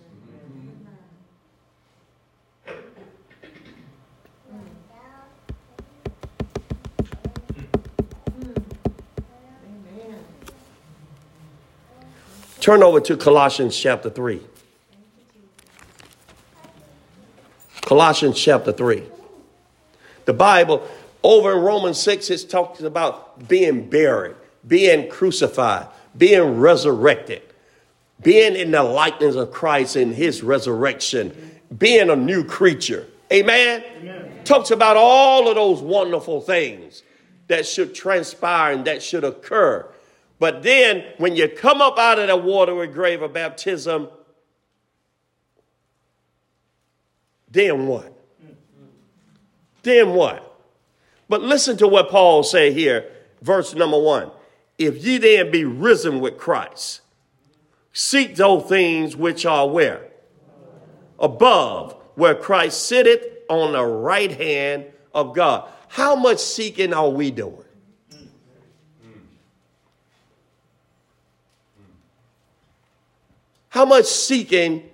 Turn 12.62 12.84
over 12.84 13.02
to 13.02 13.18
Colossians 13.18 13.76
chapter 13.76 14.12
3. 14.12 14.40
Colossians 17.82 18.40
chapter 18.40 18.72
3. 18.72 19.02
The 20.26 20.34
Bible, 20.34 20.88
over 21.24 21.54
in 21.54 21.64
Romans 21.64 22.00
6, 22.00 22.30
it 22.30 22.50
talks 22.52 22.82
about 22.82 23.48
being 23.48 23.90
buried, 23.90 24.36
being 24.68 25.10
crucified, 25.10 25.88
being 26.16 26.60
resurrected, 26.60 27.42
being 28.22 28.56
in 28.56 28.70
the 28.70 28.84
likeness 28.84 29.36
of 29.36 29.52
Christ 29.52 29.96
in 29.96 30.14
his 30.14 30.44
resurrection, 30.44 31.60
being 31.76 32.12
a 32.12 32.16
new 32.16 32.44
creature. 32.44 33.08
Amen? 33.34 33.84
Amen? 33.98 34.44
Talks 34.44 34.70
about 34.70 34.98
all 34.98 35.50
of 35.50 35.56
those 35.56 35.82
wonderful 35.82 36.42
things 36.42 37.02
that 37.48 37.66
should 37.66 37.96
transpire 37.96 38.74
and 38.74 38.86
that 38.86 39.02
should 39.02 39.24
occur 39.24 39.91
but 40.42 40.64
then 40.64 41.04
when 41.20 41.36
you 41.36 41.48
come 41.48 41.82
up 41.82 42.00
out 42.00 42.18
of 42.18 42.28
the 42.28 42.36
watery 42.36 42.88
grave 42.88 43.22
of 43.22 43.32
baptism, 43.32 44.10
then 47.52 47.86
what? 47.86 48.12
Then 49.84 50.16
what? 50.16 50.60
But 51.30 51.44
listen 51.44 51.78
to 51.78 51.88
what 51.88 52.10
Paul 52.10 52.42
say 52.42 52.74
here, 52.74 53.12
verse 53.44 53.76
number 53.76 54.00
one. 54.00 54.32
If 54.80 55.06
ye 55.06 55.20
then 55.20 55.52
be 55.52 55.64
risen 55.64 56.20
with 56.22 56.40
Christ, 56.40 57.02
seek 57.94 58.36
those 58.36 58.68
things 58.68 59.16
which 59.16 59.46
are 59.46 59.70
where? 59.70 60.08
Above, 61.20 61.96
where 62.16 62.34
Christ 62.34 62.88
sitteth 62.88 63.28
on 63.48 63.74
the 63.74 63.86
right 63.86 64.32
hand 64.32 64.86
of 65.14 65.36
God. 65.36 65.70
How 65.88 66.16
much 66.16 66.40
seeking 66.40 66.96
are 66.96 67.10
we 67.10 67.30
doing? 67.30 67.64
How 73.82 73.86
much 73.86 74.06
seeking 74.06 74.88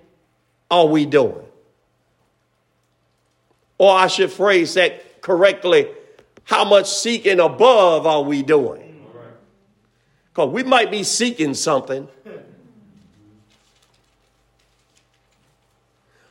are 0.70 0.86
we 0.86 1.04
doing? 1.04 1.44
Or 3.76 3.94
I 3.94 4.06
should 4.06 4.32
phrase 4.32 4.72
that 4.74 5.20
correctly 5.20 5.88
how 6.44 6.64
much 6.64 6.88
seeking 6.88 7.38
above 7.38 8.06
are 8.06 8.22
we 8.22 8.42
doing? 8.42 9.06
Because 10.30 10.48
we 10.54 10.62
might 10.62 10.90
be 10.90 11.02
seeking 11.02 11.52
something. 11.52 12.08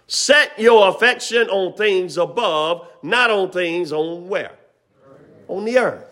Set 0.08 0.58
your 0.58 0.90
affection 0.90 1.52
on 1.52 1.78
things 1.78 2.18
above, 2.18 2.88
not 3.04 3.30
on 3.30 3.52
things 3.52 3.92
on 3.92 4.28
where? 4.28 4.56
On 5.48 5.64
the 5.64 5.78
earth. 5.78 6.06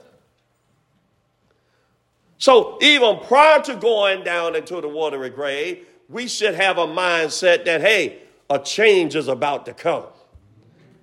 So 2.38 2.77
even 2.84 3.17
prior 3.21 3.63
to 3.63 3.75
going 3.77 4.23
down 4.23 4.55
into 4.55 4.79
the 4.79 4.88
watery 4.88 5.31
grave, 5.31 5.88
we 6.09 6.27
should 6.27 6.55
have 6.55 6.77
a 6.77 6.85
mindset 6.85 7.65
that, 7.65 7.81
hey, 7.81 8.21
a 8.49 8.59
change 8.59 9.15
is 9.15 9.27
about 9.27 9.65
to 9.65 9.73
come. 9.73 10.05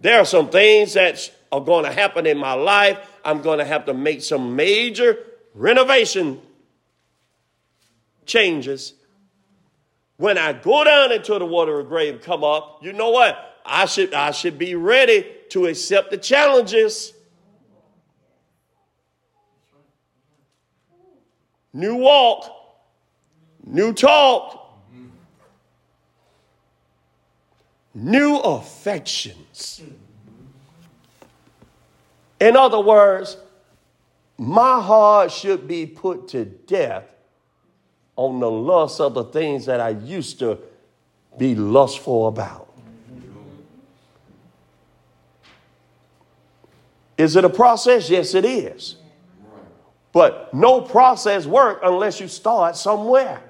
There 0.01 0.19
are 0.19 0.25
some 0.25 0.49
things 0.49 0.95
that 0.95 1.31
are 1.51 1.61
going 1.61 1.85
to 1.85 1.93
happen 1.93 2.27
in 2.27 2.39
my 2.39 2.55
life. 2.55 2.99
I'm 3.25 3.43
going 3.43 3.59
to 3.59 3.65
have 3.65 3.87
to 3.87 3.95
make 3.95 4.23
some 4.23 4.57
major 4.57 5.19
renovation 5.55 6.41
changes. 8.27 8.95
When 10.17 10.39
I 10.39 10.53
go 10.53 10.85
down 10.85 11.13
into 11.13 11.39
the 11.39 11.47
water 11.47 11.81
of 11.81 11.89
grave, 11.89 12.21
come 12.23 12.45
up, 12.45 12.79
you 12.83 12.93
know 12.93 13.11
what? 13.11 13.37
I 13.65 13.87
should, 13.87 14.15
I 14.15 14.31
should 14.31 14.59
be 14.59 14.75
ready 14.75 15.27
to 15.51 15.67
accept 15.67 16.11
the 16.11 16.17
challenges. 16.17 17.13
New 21.73 21.97
walk, 21.97 22.51
new 23.65 23.93
talk, 23.93 24.62
new 27.95 28.37
affections. 28.37 29.83
In 32.41 32.57
other 32.57 32.81
words, 32.81 33.37
my 34.39 34.81
heart 34.81 35.31
should 35.31 35.69
be 35.69 35.87
put 35.87 36.29
to 36.29 36.45
death 36.45 37.05
on 38.17 38.41
the 38.41 38.51
lust 38.51 39.01
of 39.01 39.15
the 39.15 39.25
things 39.25 39.67
that 39.67 39.81
I 39.81 39.91
used 39.91 40.39
to 40.41 40.59
be 41.39 41.55
lustful 41.55 42.27
about. 42.27 42.69
Is 47.17 47.37
it 47.37 47.45
a 47.45 47.49
process? 47.49 48.11
Yes, 48.11 48.35
it 48.35 48.45
is. 48.45 48.97
But 50.13 50.53
no 50.53 50.81
process 50.81 51.47
work 51.47 51.81
unless 51.83 52.21
you 52.21 52.29
start 52.29 52.77
somewhere. 52.77 53.43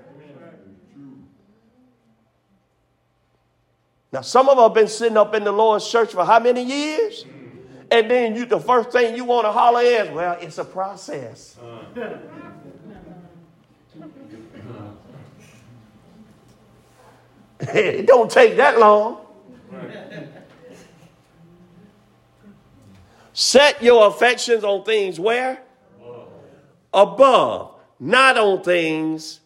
Now, 4.13 4.21
some 4.21 4.49
of 4.51 4.59
us 4.59 4.65
have 4.65 4.75
been 4.75 4.89
sitting 4.89 5.17
up 5.17 5.35
in 5.35 5.43
the 5.45 5.53
Lord's 5.53 5.89
church 5.89 6.13
for 6.13 6.25
how 6.25 6.39
many 6.39 6.63
years? 6.63 7.25
And 7.91 8.11
then 8.11 8.37
you, 8.37 8.45
the 8.45 8.61
first 8.61 8.91
thing 8.91 9.17
you 9.17 9.25
want 9.25 9.47
to 9.47 9.53
holler 9.53 9.81
is, 9.81 10.11
well, 10.11 10.37
it's 10.41 10.59
a 10.59 10.65
process. 10.65 11.57
it 17.61 18.07
don't 18.07 18.31
take 18.31 18.57
that 18.57 18.79
long. 18.79 19.19
Set 23.33 23.83
your 23.83 24.09
affections 24.09 24.63
on 24.63 24.85
things 24.85 25.19
where? 25.19 25.63
Above, 26.93 27.75
not 27.99 28.37
on 28.37 28.63
things 28.63 29.41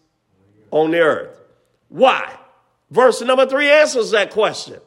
on 0.73 0.91
the 0.91 0.99
earth. 0.99 1.39
Why? 1.89 2.37
Verse 2.91 3.21
number 3.21 3.47
three 3.47 3.71
answers 3.71 4.13
that 4.13 4.31
question. 4.31 4.81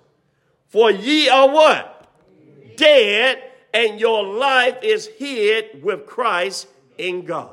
For 0.67 0.91
ye 0.91 1.29
are 1.29 1.49
what? 1.49 1.95
Dead, 2.77 3.43
and 3.73 3.99
your 3.99 4.23
life 4.23 4.77
is 4.81 5.07
hid 5.07 5.83
with 5.83 6.05
Christ 6.05 6.67
in 6.97 7.25
God. 7.25 7.51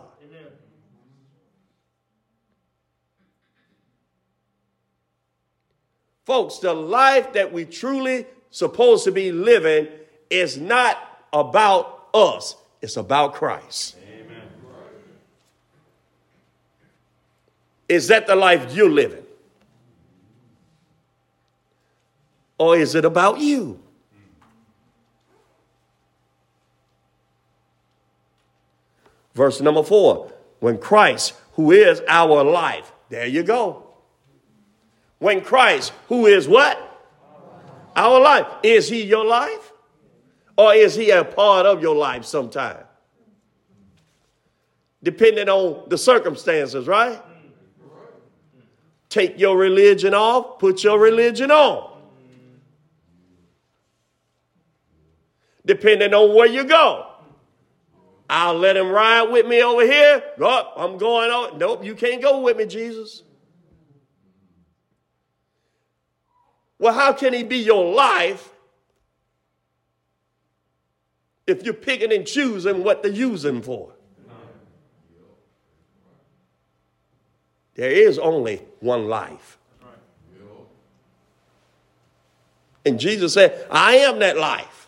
Folks, 6.24 6.58
the 6.58 6.74
life 6.74 7.34
that 7.34 7.52
we 7.52 7.64
truly 7.64 8.26
supposed 8.50 9.04
to 9.04 9.12
be 9.12 9.30
living 9.30 9.86
is 10.28 10.56
not 10.58 10.98
about 11.32 12.08
us, 12.12 12.56
it's 12.82 12.96
about 12.96 13.34
Christ. 13.34 13.96
Amen. 14.02 14.42
Is 17.88 18.08
that 18.08 18.26
the 18.26 18.34
life 18.34 18.74
you're 18.74 18.90
living? 18.90 19.25
Or 22.58 22.76
is 22.76 22.94
it 22.94 23.04
about 23.04 23.40
you? 23.40 23.80
Verse 29.34 29.60
number 29.60 29.82
four 29.82 30.32
when 30.60 30.78
Christ, 30.78 31.34
who 31.52 31.70
is 31.70 32.00
our 32.08 32.42
life, 32.42 32.90
there 33.10 33.26
you 33.26 33.42
go. 33.42 33.86
When 35.18 35.42
Christ, 35.42 35.92
who 36.08 36.26
is 36.26 36.48
what? 36.48 36.82
Our 37.94 38.20
life. 38.20 38.46
Is 38.62 38.88
he 38.88 39.02
your 39.02 39.24
life? 39.24 39.72
Or 40.56 40.74
is 40.74 40.94
he 40.94 41.10
a 41.10 41.24
part 41.24 41.66
of 41.66 41.82
your 41.82 41.94
life 41.94 42.24
sometime? 42.24 42.84
Depending 45.02 45.48
on 45.48 45.88
the 45.88 45.98
circumstances, 45.98 46.86
right? 46.86 47.22
Take 49.08 49.38
your 49.38 49.56
religion 49.56 50.14
off, 50.14 50.58
put 50.58 50.82
your 50.82 50.98
religion 50.98 51.50
on. 51.50 51.95
Depending 55.66 56.14
on 56.14 56.34
where 56.34 56.46
you 56.46 56.64
go. 56.64 57.06
I'll 58.30 58.58
let 58.58 58.76
him 58.76 58.88
ride 58.88 59.24
with 59.24 59.46
me 59.46 59.62
over 59.62 59.82
here. 59.82 60.22
Oh, 60.40 60.72
I'm 60.76 60.96
going 60.96 61.30
on. 61.30 61.58
Nope, 61.58 61.84
you 61.84 61.94
can't 61.94 62.22
go 62.22 62.40
with 62.40 62.56
me, 62.56 62.66
Jesus. 62.66 63.22
Well, 66.78 66.94
how 66.94 67.12
can 67.12 67.32
he 67.32 67.42
be 67.42 67.58
your 67.58 67.94
life 67.94 68.52
if 71.46 71.62
you're 71.62 71.74
picking 71.74 72.12
and 72.12 72.26
choosing 72.26 72.82
what 72.82 73.02
to 73.02 73.10
use 73.10 73.44
him 73.44 73.62
for? 73.62 73.92
There 77.74 77.90
is 77.90 78.18
only 78.18 78.62
one 78.80 79.08
life. 79.08 79.58
And 82.84 83.00
Jesus 83.00 83.34
said, 83.34 83.66
I 83.70 83.96
am 83.96 84.20
that 84.20 84.38
life. 84.38 84.85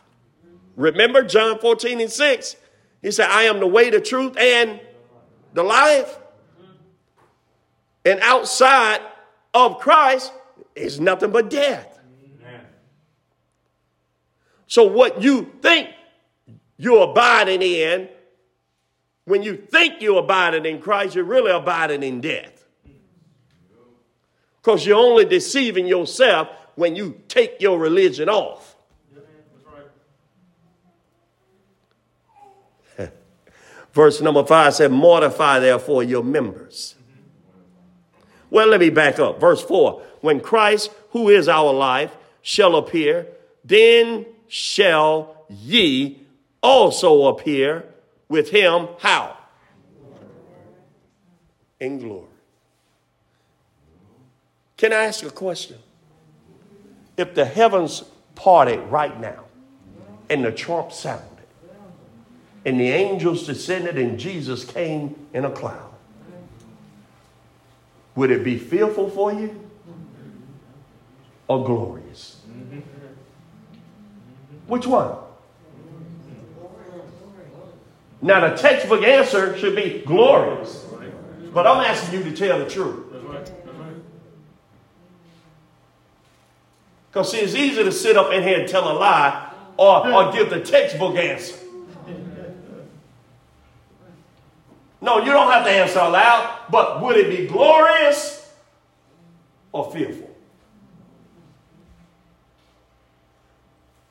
Remember 0.78 1.24
John 1.24 1.58
14 1.58 2.00
and 2.00 2.10
6? 2.10 2.56
He 3.02 3.10
said, 3.10 3.28
I 3.28 3.42
am 3.42 3.58
the 3.58 3.66
way, 3.66 3.90
the 3.90 4.00
truth, 4.00 4.36
and 4.38 4.80
the 5.52 5.64
life. 5.64 6.18
And 8.04 8.20
outside 8.20 9.00
of 9.52 9.80
Christ 9.80 10.32
is 10.76 11.00
nothing 11.00 11.32
but 11.32 11.50
death. 11.50 11.98
So, 14.68 14.84
what 14.84 15.20
you 15.20 15.50
think 15.62 15.90
you're 16.76 17.10
abiding 17.10 17.62
in, 17.62 18.08
when 19.24 19.42
you 19.42 19.56
think 19.56 20.00
you're 20.00 20.20
abiding 20.20 20.64
in 20.64 20.80
Christ, 20.80 21.16
you're 21.16 21.24
really 21.24 21.50
abiding 21.50 22.04
in 22.04 22.20
death. 22.20 22.66
Because 24.62 24.86
you're 24.86 24.98
only 24.98 25.24
deceiving 25.24 25.88
yourself 25.88 26.48
when 26.76 26.94
you 26.94 27.20
take 27.26 27.60
your 27.60 27.78
religion 27.78 28.28
off. 28.28 28.76
Verse 33.92 34.20
number 34.20 34.44
five 34.44 34.74
said, 34.74 34.92
Mortify 34.92 35.60
therefore 35.60 36.02
your 36.02 36.22
members. 36.22 36.94
Well, 38.50 38.68
let 38.68 38.80
me 38.80 38.90
back 38.90 39.18
up. 39.18 39.40
Verse 39.40 39.62
four 39.62 40.02
When 40.20 40.40
Christ, 40.40 40.90
who 41.10 41.28
is 41.28 41.48
our 41.48 41.72
life, 41.72 42.16
shall 42.42 42.76
appear, 42.76 43.26
then 43.64 44.26
shall 44.48 45.44
ye 45.48 46.20
also 46.62 47.26
appear 47.26 47.84
with 48.28 48.50
him. 48.50 48.88
How? 48.98 49.36
In 51.80 51.98
glory. 51.98 52.26
Can 54.76 54.92
I 54.92 55.04
ask 55.04 55.24
a 55.24 55.30
question? 55.30 55.78
If 57.16 57.34
the 57.34 57.44
heavens 57.44 58.04
parted 58.34 58.78
right 58.90 59.18
now 59.20 59.44
and 60.30 60.44
the 60.44 60.52
trump 60.52 60.92
sounded 60.92 61.37
and 62.64 62.78
the 62.78 62.88
angels 62.88 63.46
descended 63.46 63.98
and 63.98 64.18
Jesus 64.18 64.64
came 64.64 65.14
in 65.32 65.44
a 65.44 65.50
cloud, 65.50 65.92
would 68.14 68.30
it 68.30 68.42
be 68.42 68.58
fearful 68.58 69.08
for 69.10 69.32
you 69.32 69.68
or 71.46 71.64
glorious? 71.64 72.40
Which 74.66 74.86
one? 74.86 75.16
Now, 78.20 78.48
the 78.48 78.56
textbook 78.56 79.04
answer 79.04 79.56
should 79.56 79.76
be 79.76 80.02
glorious. 80.04 80.84
But 81.54 81.66
I'm 81.66 81.84
asking 81.84 82.18
you 82.18 82.24
to 82.30 82.36
tell 82.36 82.58
the 82.58 82.68
truth. 82.68 83.06
Because, 87.10 87.30
see, 87.32 87.38
it's 87.38 87.54
easy 87.54 87.82
to 87.82 87.92
sit 87.92 88.16
up 88.16 88.32
in 88.32 88.42
here 88.42 88.60
and 88.60 88.68
tell 88.68 88.90
a 88.90 88.94
lie 88.98 89.52
or, 89.76 90.12
or 90.12 90.32
give 90.32 90.50
the 90.50 90.60
textbook 90.60 91.16
answer. 91.16 91.56
No, 95.00 95.18
you 95.18 95.32
don't 95.32 95.50
have 95.50 95.64
to 95.64 95.70
answer 95.70 96.00
aloud, 96.00 96.58
but 96.70 97.00
would 97.02 97.16
it 97.16 97.30
be 97.36 97.46
glorious 97.46 98.52
or 99.72 99.90
fearful? 99.92 100.28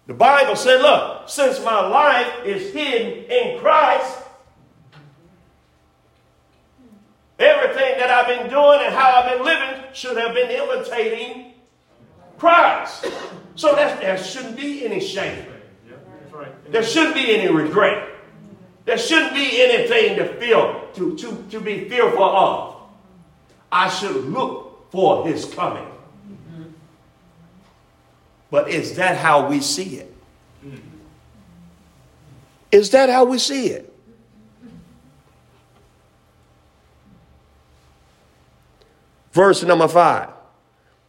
The 0.08 0.14
Bible 0.14 0.56
said, 0.56 0.82
look, 0.82 1.28
since 1.28 1.64
my 1.64 1.86
life 1.86 2.46
is 2.46 2.74
hidden 2.74 3.26
in 3.26 3.60
Christ, 3.60 4.20
everything 7.38 8.00
that 8.00 8.10
I've 8.10 8.28
been 8.28 8.50
doing 8.50 8.80
and 8.84 8.96
how 8.96 9.12
I've 9.16 9.38
been 9.38 9.46
living 9.46 9.84
should 9.94 10.16
have 10.16 10.34
been 10.34 10.50
imitating 10.50 11.54
Christ. 12.38 13.06
So 13.56 13.76
that, 13.76 14.00
there 14.00 14.18
shouldn't 14.18 14.56
be 14.56 14.86
any 14.86 15.02
shame. 15.02 15.46
There 16.70 16.84
shouldn't 16.84 17.16
be 17.16 17.36
any 17.36 17.52
regret. 17.52 18.08
There 18.88 18.98
shouldn't 18.98 19.34
be 19.34 19.62
anything 19.62 20.16
to 20.16 20.34
feel, 20.36 20.88
to, 20.94 21.18
to, 21.18 21.46
to 21.52 21.60
be 21.60 21.90
fearful 21.90 22.24
of. 22.24 22.76
I 23.70 23.90
should 23.90 24.16
look 24.16 24.90
for 24.92 25.28
his 25.28 25.44
coming. 25.44 25.86
But 28.50 28.70
is 28.70 28.96
that 28.96 29.18
how 29.18 29.50
we 29.50 29.60
see 29.60 29.98
it? 29.98 30.16
Is 32.72 32.92
that 32.92 33.10
how 33.10 33.26
we 33.26 33.40
see 33.40 33.68
it? 33.68 33.94
Verse 39.34 39.64
number 39.64 39.90
five 39.90 40.30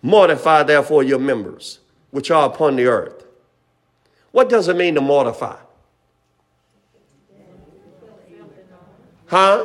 Mortify 0.02 0.64
therefore 0.64 1.04
your 1.04 1.20
members 1.20 1.78
which 2.10 2.32
are 2.32 2.46
upon 2.46 2.74
the 2.74 2.86
earth. 2.86 3.24
What 4.32 4.48
does 4.48 4.66
it 4.66 4.76
mean 4.76 4.96
to 4.96 5.00
mortify? 5.00 5.58
Huh? 9.28 9.64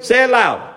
Say 0.00 0.24
it 0.24 0.30
loud. 0.30 0.74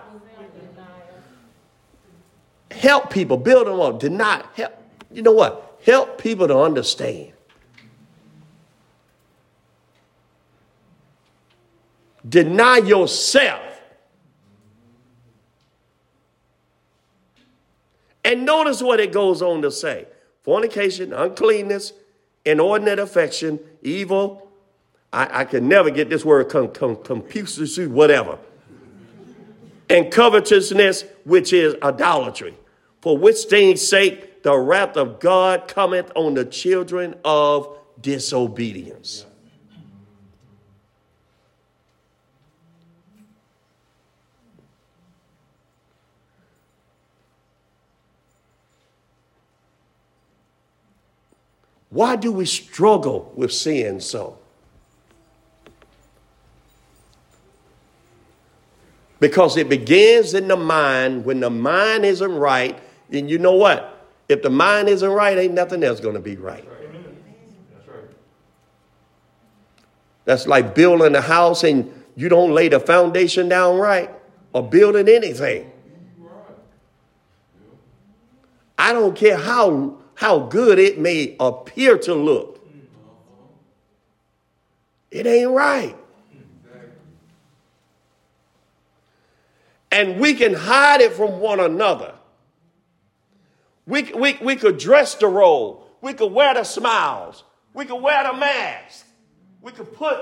Help 2.71 3.09
people, 3.11 3.37
build 3.37 3.67
them 3.67 3.79
up. 3.79 3.99
Did 3.99 4.11
not 4.11 4.47
help. 4.55 4.73
You 5.11 5.21
know 5.21 5.31
what? 5.31 5.79
Help 5.85 6.17
people 6.17 6.47
to 6.47 6.57
understand. 6.57 7.33
Deny 12.27 12.77
yourself. 12.77 13.61
And 18.25 18.45
notice 18.45 18.81
what 18.81 19.01
it 19.01 19.11
goes 19.11 19.41
on 19.41 19.61
to 19.61 19.71
say 19.71 20.07
fornication, 20.43 21.13
uncleanness, 21.13 21.93
inordinate 22.45 22.99
affection, 22.99 23.59
evil. 23.81 24.49
I, 25.13 25.41
I 25.41 25.45
can 25.45 25.67
never 25.67 25.91
get 25.91 26.09
this 26.09 26.25
word, 26.25 26.49
com, 26.49 26.67
whatever. 27.93 28.39
And 29.89 30.11
covetousness, 30.11 31.05
which 31.23 31.53
is 31.53 31.75
idolatry, 31.83 32.57
for 32.99 33.15
which 33.15 33.43
things 33.43 33.87
sake 33.87 34.41
the 34.41 34.57
wrath 34.57 34.97
of 34.97 35.19
God 35.19 35.67
cometh 35.67 36.11
on 36.15 36.33
the 36.33 36.45
children 36.45 37.15
of 37.23 37.77
disobedience. 38.01 39.27
Why 51.91 52.15
do 52.15 52.31
we 52.31 52.47
struggle 52.47 53.31
with 53.35 53.53
sin 53.53 54.01
so? 54.01 54.39
Because 59.23 59.55
it 59.55 59.69
begins 59.69 60.33
in 60.33 60.49
the 60.49 60.57
mind. 60.57 61.23
When 61.23 61.39
the 61.39 61.49
mind 61.49 62.03
isn't 62.03 62.35
right, 62.35 62.77
then 63.09 63.29
you 63.29 63.39
know 63.39 63.53
what? 63.53 64.05
If 64.27 64.41
the 64.41 64.49
mind 64.49 64.89
isn't 64.89 65.09
right, 65.09 65.37
ain't 65.37 65.53
nothing 65.53 65.81
else 65.81 66.01
going 66.01 66.15
to 66.15 66.19
be 66.19 66.35
right. 66.35 66.67
That's 66.67 67.87
right. 67.87 68.09
That's 70.25 70.45
like 70.45 70.75
building 70.75 71.15
a 71.15 71.21
house 71.21 71.63
and 71.63 72.03
you 72.17 72.27
don't 72.27 72.53
lay 72.53 72.67
the 72.67 72.81
foundation 72.81 73.47
down 73.47 73.77
right 73.77 74.11
or 74.51 74.61
building 74.61 75.07
anything. 75.07 75.71
I 78.77 78.91
don't 78.91 79.15
care 79.15 79.37
how 79.37 79.99
how 80.15 80.39
good 80.39 80.79
it 80.79 80.99
may 80.99 81.37
appear 81.39 81.97
to 81.99 82.13
look. 82.13 82.59
It 85.11 85.25
ain't 85.25 85.51
right. 85.51 85.95
And 89.93 90.19
we 90.19 90.33
can 90.33 90.55
hide 90.55 91.01
it 91.01 91.13
from 91.13 91.39
one 91.39 91.59
another. 91.59 92.15
We, 93.85 94.11
we, 94.13 94.39
we 94.41 94.55
could 94.55 94.79
dress 94.79 95.13
the 95.13 95.27
role. 95.27 95.87
We 96.01 96.13
could 96.13 96.33
wear 96.33 96.55
the 96.55 96.63
smiles. 96.63 97.43
We 97.75 97.85
could 97.85 98.01
wear 98.01 98.23
the 98.23 98.33
mask. 98.33 99.05
We 99.61 99.71
could 99.71 99.93
put 99.93 100.17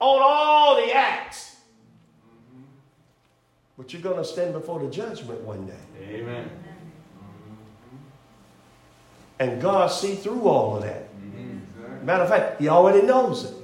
on 0.00 0.18
all 0.20 0.84
the 0.84 0.92
acts. 0.92 1.56
But 3.78 3.92
you're 3.92 4.02
going 4.02 4.16
to 4.16 4.24
stand 4.24 4.54
before 4.54 4.80
the 4.80 4.90
judgment 4.90 5.40
one 5.42 5.66
day. 5.66 5.74
Amen. 6.00 6.50
And 9.38 9.62
God 9.62 9.86
see 9.86 10.16
through 10.16 10.48
all 10.48 10.76
of 10.76 10.82
that. 10.82 11.14
Mm-hmm. 11.14 12.04
Matter 12.04 12.24
of 12.24 12.28
fact, 12.28 12.60
He 12.60 12.68
already 12.68 13.06
knows 13.06 13.44
it. 13.44 13.54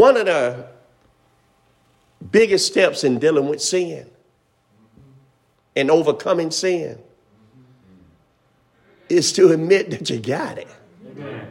One 0.00 0.16
of 0.16 0.24
the 0.24 0.66
biggest 2.30 2.66
steps 2.66 3.04
in 3.04 3.18
dealing 3.18 3.46
with 3.50 3.60
sin 3.60 4.08
and 5.76 5.90
overcoming 5.90 6.50
sin 6.52 6.98
is 9.10 9.30
to 9.34 9.52
admit 9.52 9.90
that 9.90 10.08
you 10.08 10.18
got 10.18 10.56
it. 10.56 10.68
Amen. 11.06 11.46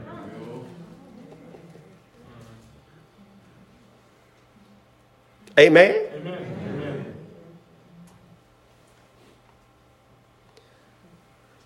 Amen. 5.59 7.15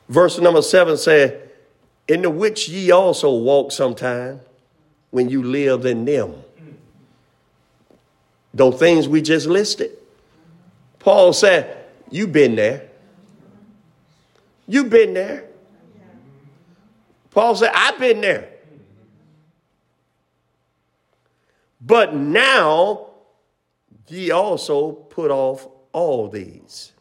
Verse 0.09 0.37
number 0.37 0.61
seven 0.61 0.97
said, 0.97 1.49
In 2.09 2.23
the 2.23 2.29
which 2.29 2.67
ye 2.67 2.91
also 2.91 3.33
walked 3.33 3.71
sometime 3.71 4.41
when 5.11 5.29
you 5.29 5.43
lived 5.43 5.85
in 5.85 6.03
them. 6.03 6.43
Those 8.53 8.77
things 8.77 9.07
we 9.07 9.21
just 9.21 9.47
listed. 9.47 9.91
Paul 10.99 11.33
said, 11.33 11.85
You've 12.09 12.31
been 12.31 12.55
there. 12.55 12.89
You've 14.67 14.89
been 14.89 15.13
there. 15.13 15.45
Paul 17.31 17.55
said, 17.55 17.71
I've 17.73 17.97
been 17.97 18.21
there. 18.21 18.49
But 21.81 22.15
now 22.15 23.07
ye 24.07 24.31
also 24.31 24.91
put 24.91 25.31
off 25.31 25.67
all 25.91 26.29
these 26.29 26.91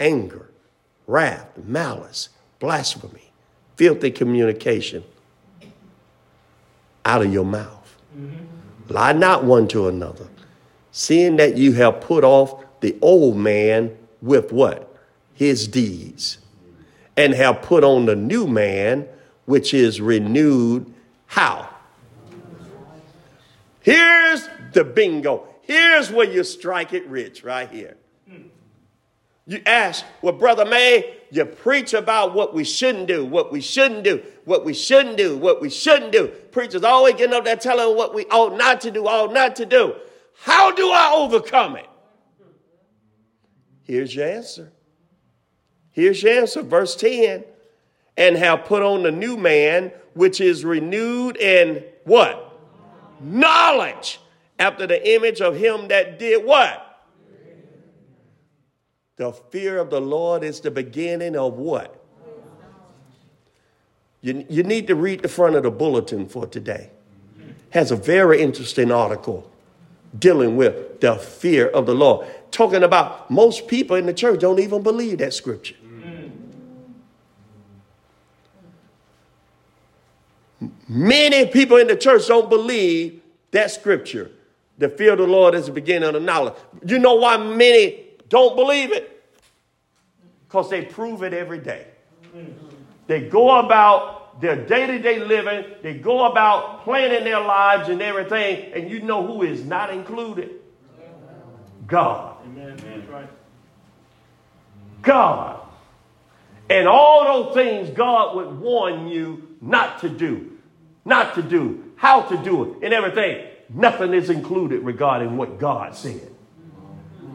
anger, 0.00 0.50
wrath, 1.06 1.50
malice, 1.62 2.30
blasphemy, 2.58 3.30
filthy 3.76 4.10
communication 4.10 5.04
out 7.04 7.22
of 7.22 7.32
your 7.32 7.44
mouth. 7.44 7.96
Mm-hmm. 8.16 8.92
Lie 8.92 9.12
not 9.12 9.44
one 9.44 9.68
to 9.68 9.88
another, 9.88 10.26
seeing 10.92 11.36
that 11.36 11.56
you 11.56 11.72
have 11.74 12.00
put 12.00 12.24
off 12.24 12.64
the 12.80 12.96
old 13.02 13.36
man 13.36 13.96
with 14.20 14.52
what? 14.52 14.94
His 15.34 15.66
deeds, 15.68 16.38
and 17.16 17.34
have 17.34 17.62
put 17.62 17.84
on 17.84 18.06
the 18.06 18.16
new 18.16 18.46
man 18.46 19.08
which 19.46 19.72
is 19.72 20.00
renewed 20.00 20.92
how? 21.26 21.68
Here's 23.80 24.48
the 24.72 24.84
bingo. 24.84 25.46
Here's 25.62 26.10
where 26.10 26.30
you 26.30 26.44
strike 26.44 26.92
it 26.92 27.06
rich, 27.06 27.42
right 27.42 27.70
here. 27.70 27.96
You 29.46 29.60
ask, 29.66 30.04
well, 30.22 30.32
Brother 30.32 30.64
May, 30.64 31.16
you 31.30 31.44
preach 31.44 31.94
about 31.94 32.34
what 32.34 32.54
we 32.54 32.62
shouldn't 32.62 33.08
do, 33.08 33.24
what 33.24 33.50
we 33.50 33.60
shouldn't 33.60 34.04
do, 34.04 34.22
what 34.44 34.64
we 34.64 34.74
shouldn't 34.74 35.16
do, 35.16 35.36
what 35.36 35.60
we 35.60 35.70
shouldn't 35.70 36.12
do. 36.12 36.28
Preachers 36.28 36.84
always 36.84 37.14
getting 37.14 37.34
up 37.34 37.44
there 37.44 37.56
telling 37.56 37.96
what 37.96 38.14
we 38.14 38.26
ought 38.26 38.56
not 38.56 38.80
to 38.82 38.90
do, 38.90 39.06
ought 39.06 39.32
not 39.32 39.56
to 39.56 39.66
do. 39.66 39.94
How 40.40 40.70
do 40.72 40.90
I 40.90 41.12
overcome 41.16 41.76
it? 41.76 41.88
Here's 43.82 44.14
your 44.14 44.26
answer. 44.26 44.72
Here's 45.90 46.22
your 46.22 46.32
answer, 46.32 46.62
verse 46.62 46.94
10 46.96 47.44
and 48.20 48.36
have 48.36 48.66
put 48.66 48.82
on 48.82 49.02
the 49.02 49.10
new 49.10 49.34
man, 49.36 49.90
which 50.12 50.42
is 50.42 50.62
renewed 50.62 51.38
in 51.38 51.82
what? 52.04 52.58
Knowledge 53.18 54.20
after 54.58 54.86
the 54.86 55.14
image 55.14 55.40
of 55.40 55.56
him 55.56 55.88
that 55.88 56.18
did 56.18 56.44
what? 56.44 56.86
The 59.16 59.32
fear 59.32 59.78
of 59.78 59.88
the 59.88 60.02
Lord 60.02 60.44
is 60.44 60.60
the 60.60 60.70
beginning 60.70 61.34
of 61.34 61.54
what? 61.54 62.04
You, 64.20 64.44
you 64.50 64.64
need 64.64 64.86
to 64.88 64.94
read 64.94 65.22
the 65.22 65.28
front 65.28 65.56
of 65.56 65.62
the 65.62 65.70
bulletin 65.70 66.28
for 66.28 66.46
today. 66.46 66.90
Has 67.70 67.90
a 67.90 67.96
very 67.96 68.42
interesting 68.42 68.92
article 68.92 69.50
dealing 70.18 70.56
with 70.56 71.00
the 71.00 71.16
fear 71.16 71.68
of 71.68 71.86
the 71.86 71.94
Lord. 71.94 72.26
Talking 72.50 72.82
about 72.82 73.30
most 73.30 73.68
people 73.68 73.96
in 73.96 74.06
the 74.06 74.14
church 74.14 74.40
don't 74.40 74.58
even 74.58 74.82
believe 74.82 75.18
that 75.18 75.32
scripture. 75.34 75.76
Many 80.88 81.46
people 81.46 81.76
in 81.76 81.86
the 81.86 81.96
church 81.96 82.26
don't 82.26 82.50
believe 82.50 83.22
that 83.52 83.70
scripture. 83.70 84.30
The 84.78 84.88
fear 84.88 85.12
of 85.12 85.18
the 85.18 85.26
Lord 85.26 85.54
is 85.54 85.66
the 85.66 85.72
beginning 85.72 86.08
of 86.08 86.14
the 86.14 86.20
knowledge. 86.20 86.54
You 86.84 86.98
know 86.98 87.14
why 87.14 87.36
many 87.36 88.06
don't 88.28 88.56
believe 88.56 88.90
it? 88.92 89.22
Because 90.48 90.68
they 90.68 90.82
prove 90.82 91.22
it 91.22 91.32
every 91.32 91.58
day. 91.58 91.86
They 93.06 93.20
go 93.20 93.58
about 93.58 94.19
their 94.40 94.56
day 94.56 94.86
to 94.86 94.98
day 94.98 95.20
living, 95.20 95.64
they 95.82 95.94
go 95.94 96.30
about 96.30 96.84
planning 96.84 97.24
their 97.24 97.40
lives 97.40 97.88
and 97.88 98.00
everything, 98.00 98.72
and 98.72 98.90
you 98.90 99.00
know 99.00 99.26
who 99.26 99.42
is 99.42 99.64
not 99.64 99.90
included? 99.92 100.50
God. 101.86 102.36
God. 105.02 105.60
And 106.68 106.86
all 106.86 107.24
those 107.24 107.54
things 107.54 107.90
God 107.90 108.36
would 108.36 108.60
warn 108.60 109.08
you 109.08 109.56
not 109.60 110.00
to 110.00 110.08
do, 110.08 110.52
not 111.04 111.34
to 111.34 111.42
do, 111.42 111.92
how 111.96 112.22
to 112.22 112.36
do 112.36 112.64
it, 112.64 112.84
and 112.84 112.94
everything. 112.94 113.46
Nothing 113.68 114.14
is 114.14 114.30
included 114.30 114.82
regarding 114.82 115.36
what 115.36 115.58
God 115.58 115.94
said. 115.94 116.28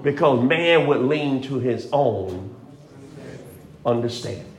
Because 0.02 0.44
man 0.44 0.88
would 0.88 1.02
lean 1.02 1.42
to 1.44 1.60
his 1.60 1.88
own 1.92 2.56
understanding. 3.86 4.55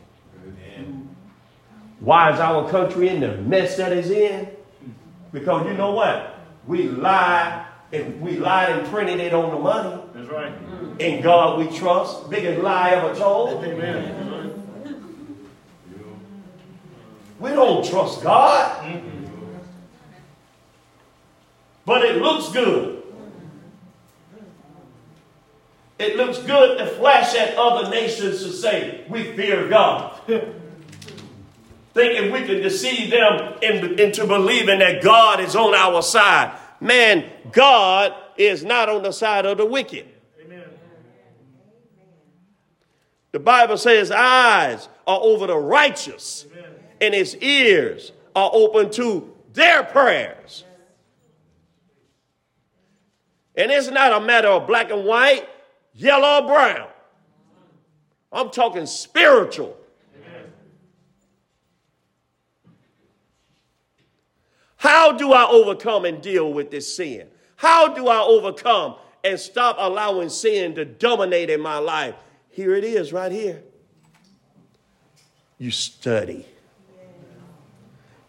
Why 2.00 2.32
is 2.32 2.40
our 2.40 2.68
country 2.70 3.08
in 3.08 3.20
the 3.20 3.36
mess 3.38 3.76
that 3.76 3.92
it's 3.92 4.10
in? 4.10 4.48
Because 5.32 5.66
you 5.66 5.74
know 5.74 5.92
what? 5.92 6.38
We 6.66 6.84
lie 6.84 7.66
and 7.92 8.20
we 8.20 8.36
lied 8.36 8.70
and 8.70 8.86
printed 8.88 9.20
it 9.20 9.32
on 9.32 9.50
the 9.50 9.60
money. 9.60 10.02
That's 10.14 10.28
right. 10.28 10.52
In 10.98 11.22
God 11.22 11.58
we 11.58 11.76
trust. 11.76 12.28
Biggest 12.30 12.62
lie 12.62 12.90
ever 12.90 13.14
told. 13.14 13.64
Amen. 13.64 14.62
We 17.38 17.50
don't 17.50 17.84
trust 17.84 18.22
God. 18.22 19.02
But 21.84 22.02
it 22.04 22.20
looks 22.20 22.50
good. 22.50 23.02
It 25.98 26.16
looks 26.16 26.38
good 26.38 26.78
to 26.78 26.86
flash 26.86 27.34
at 27.34 27.56
other 27.56 27.88
nations 27.88 28.42
to 28.42 28.52
say, 28.52 29.04
we 29.08 29.32
fear 29.32 29.68
God. 29.68 30.20
Thinking 31.96 32.30
we 32.30 32.42
can 32.42 32.60
deceive 32.60 33.10
them 33.10 33.54
into 33.62 34.26
believing 34.26 34.80
that 34.80 35.02
God 35.02 35.40
is 35.40 35.56
on 35.56 35.74
our 35.74 36.02
side. 36.02 36.54
Man, 36.78 37.24
God 37.50 38.14
is 38.36 38.62
not 38.62 38.90
on 38.90 39.02
the 39.02 39.12
side 39.12 39.46
of 39.46 39.56
the 39.56 39.64
wicked. 39.64 40.06
Amen. 40.44 40.64
The 43.32 43.38
Bible 43.38 43.78
says 43.78 44.10
eyes 44.10 44.90
are 45.06 45.18
over 45.22 45.46
the 45.46 45.56
righteous 45.56 46.44
Amen. 46.52 46.70
and 47.00 47.14
his 47.14 47.34
ears 47.36 48.12
are 48.34 48.50
open 48.52 48.90
to 48.90 49.34
their 49.54 49.82
prayers. 49.82 50.64
And 53.54 53.72
it's 53.72 53.90
not 53.90 54.12
a 54.12 54.20
matter 54.20 54.48
of 54.48 54.66
black 54.66 54.90
and 54.90 55.06
white, 55.06 55.48
yellow 55.94 56.44
or 56.44 56.46
brown. 56.46 56.88
I'm 58.30 58.50
talking 58.50 58.84
spiritual. 58.84 59.78
How 64.86 65.10
do 65.10 65.32
I 65.32 65.44
overcome 65.44 66.04
and 66.04 66.22
deal 66.22 66.52
with 66.52 66.70
this 66.70 66.96
sin? 66.96 67.26
How 67.56 67.88
do 67.92 68.06
I 68.06 68.20
overcome 68.20 68.94
and 69.24 69.38
stop 69.40 69.74
allowing 69.80 70.28
sin 70.28 70.76
to 70.76 70.84
dominate 70.84 71.50
in 71.50 71.60
my 71.60 71.78
life? 71.78 72.14
Here 72.50 72.72
it 72.72 72.84
is, 72.84 73.12
right 73.12 73.32
here. 73.32 73.64
You 75.58 75.72
study. 75.72 76.46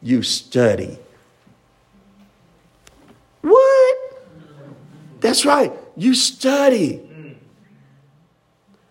You 0.01 0.23
study. 0.23 0.97
What? 3.41 3.97
That's 5.19 5.45
right. 5.45 5.71
You 5.95 6.15
study. 6.15 7.37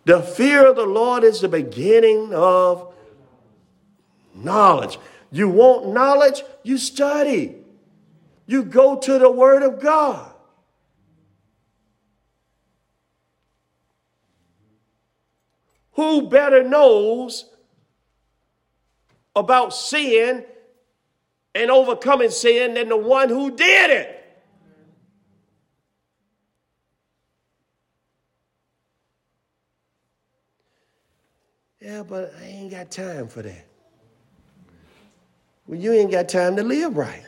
The 0.05 0.23
fear 0.23 0.69
of 0.69 0.77
the 0.77 0.87
Lord 0.87 1.25
is 1.25 1.41
the 1.41 1.49
beginning 1.49 2.33
of 2.33 2.95
knowledge. 4.37 5.01
You 5.31 5.49
want 5.49 5.89
knowledge? 5.89 6.43
You 6.63 6.79
study. 6.79 7.57
You 8.47 8.63
go 8.63 8.99
to 8.99 9.19
the 9.19 9.31
Word 9.31 9.63
of 9.63 9.81
God. 9.81 10.33
Who 15.93 16.29
better 16.29 16.63
knows 16.63 17.47
about 19.35 19.75
sin 19.75 20.45
and 21.55 21.71
overcoming 21.71 22.31
sin 22.31 22.75
than 22.75 22.89
the 22.89 22.97
one 22.97 23.29
who 23.29 23.57
did 23.57 23.91
it? 23.91 24.13
Yeah, 31.81 32.03
but 32.03 32.35
I 32.41 32.45
ain't 32.45 32.71
got 32.71 32.91
time 32.91 33.29
for 33.29 33.43
that. 33.43 33.67
Well, 35.67 35.81
you 35.81 35.93
ain't 35.93 36.13
got 36.13 36.29
time 36.29 36.57
to 36.57 36.63
live 36.63 36.97
right. 36.97 37.25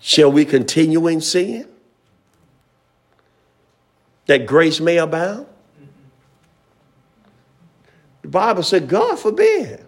Shall 0.00 0.32
we 0.32 0.44
continue 0.44 1.06
in 1.06 1.20
sin? 1.20 1.68
That 4.26 4.44
grace 4.46 4.80
may 4.80 4.96
abound? 4.96 5.46
The 8.22 8.28
Bible 8.28 8.64
said, 8.64 8.88
God 8.88 9.18
forbid. 9.18 9.86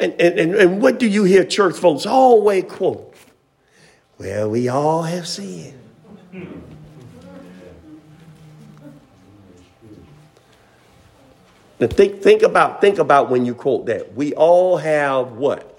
And, 0.00 0.12
and, 0.20 0.54
and 0.54 0.82
what 0.82 0.98
do 0.98 1.06
you 1.06 1.24
hear 1.24 1.44
church 1.44 1.76
folks 1.76 2.06
always 2.06 2.64
quote? 2.64 3.14
Well, 4.18 4.50
we 4.50 4.68
all 4.68 5.02
have 5.02 5.26
sinned. 5.26 5.74
Now 11.80 11.86
think, 11.86 12.22
think 12.22 12.42
about 12.42 12.80
think 12.80 12.98
about 12.98 13.30
when 13.30 13.46
you 13.46 13.54
quote 13.54 13.86
that. 13.86 14.14
We 14.14 14.34
all 14.34 14.76
have 14.78 15.32
what? 15.32 15.78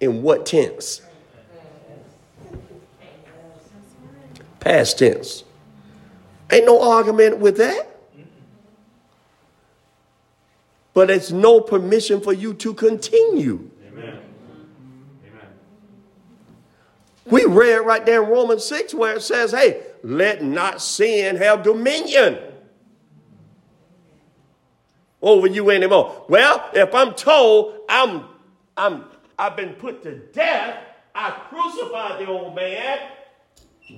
In 0.00 0.22
what 0.22 0.44
tense? 0.44 1.00
Past 4.60 4.98
tense. 4.98 5.44
Ain't 6.50 6.66
no 6.66 6.82
argument 6.82 7.38
with 7.38 7.56
that. 7.56 7.91
But 10.94 11.10
it's 11.10 11.30
no 11.30 11.60
permission 11.60 12.20
for 12.20 12.32
you 12.32 12.54
to 12.54 12.74
continue. 12.74 13.70
Amen. 13.88 14.20
Amen. 15.26 15.46
We 17.26 17.44
read 17.44 17.78
right 17.78 18.04
there 18.04 18.22
in 18.22 18.28
Romans 18.28 18.64
6 18.64 18.94
where 18.94 19.16
it 19.16 19.22
says, 19.22 19.52
hey, 19.52 19.82
let 20.02 20.42
not 20.42 20.82
sin 20.82 21.36
have 21.36 21.62
dominion 21.62 22.38
over 25.22 25.46
you 25.46 25.70
anymore. 25.70 26.24
Well, 26.28 26.68
if 26.74 26.94
I'm 26.94 27.14
told 27.14 27.78
I'm, 27.88 28.24
I'm, 28.76 29.04
I've 29.38 29.56
been 29.56 29.74
put 29.74 30.02
to 30.02 30.16
death, 30.16 30.78
I 31.14 31.30
crucified 31.48 32.20
the 32.20 32.30
old 32.30 32.54
man, 32.54 32.98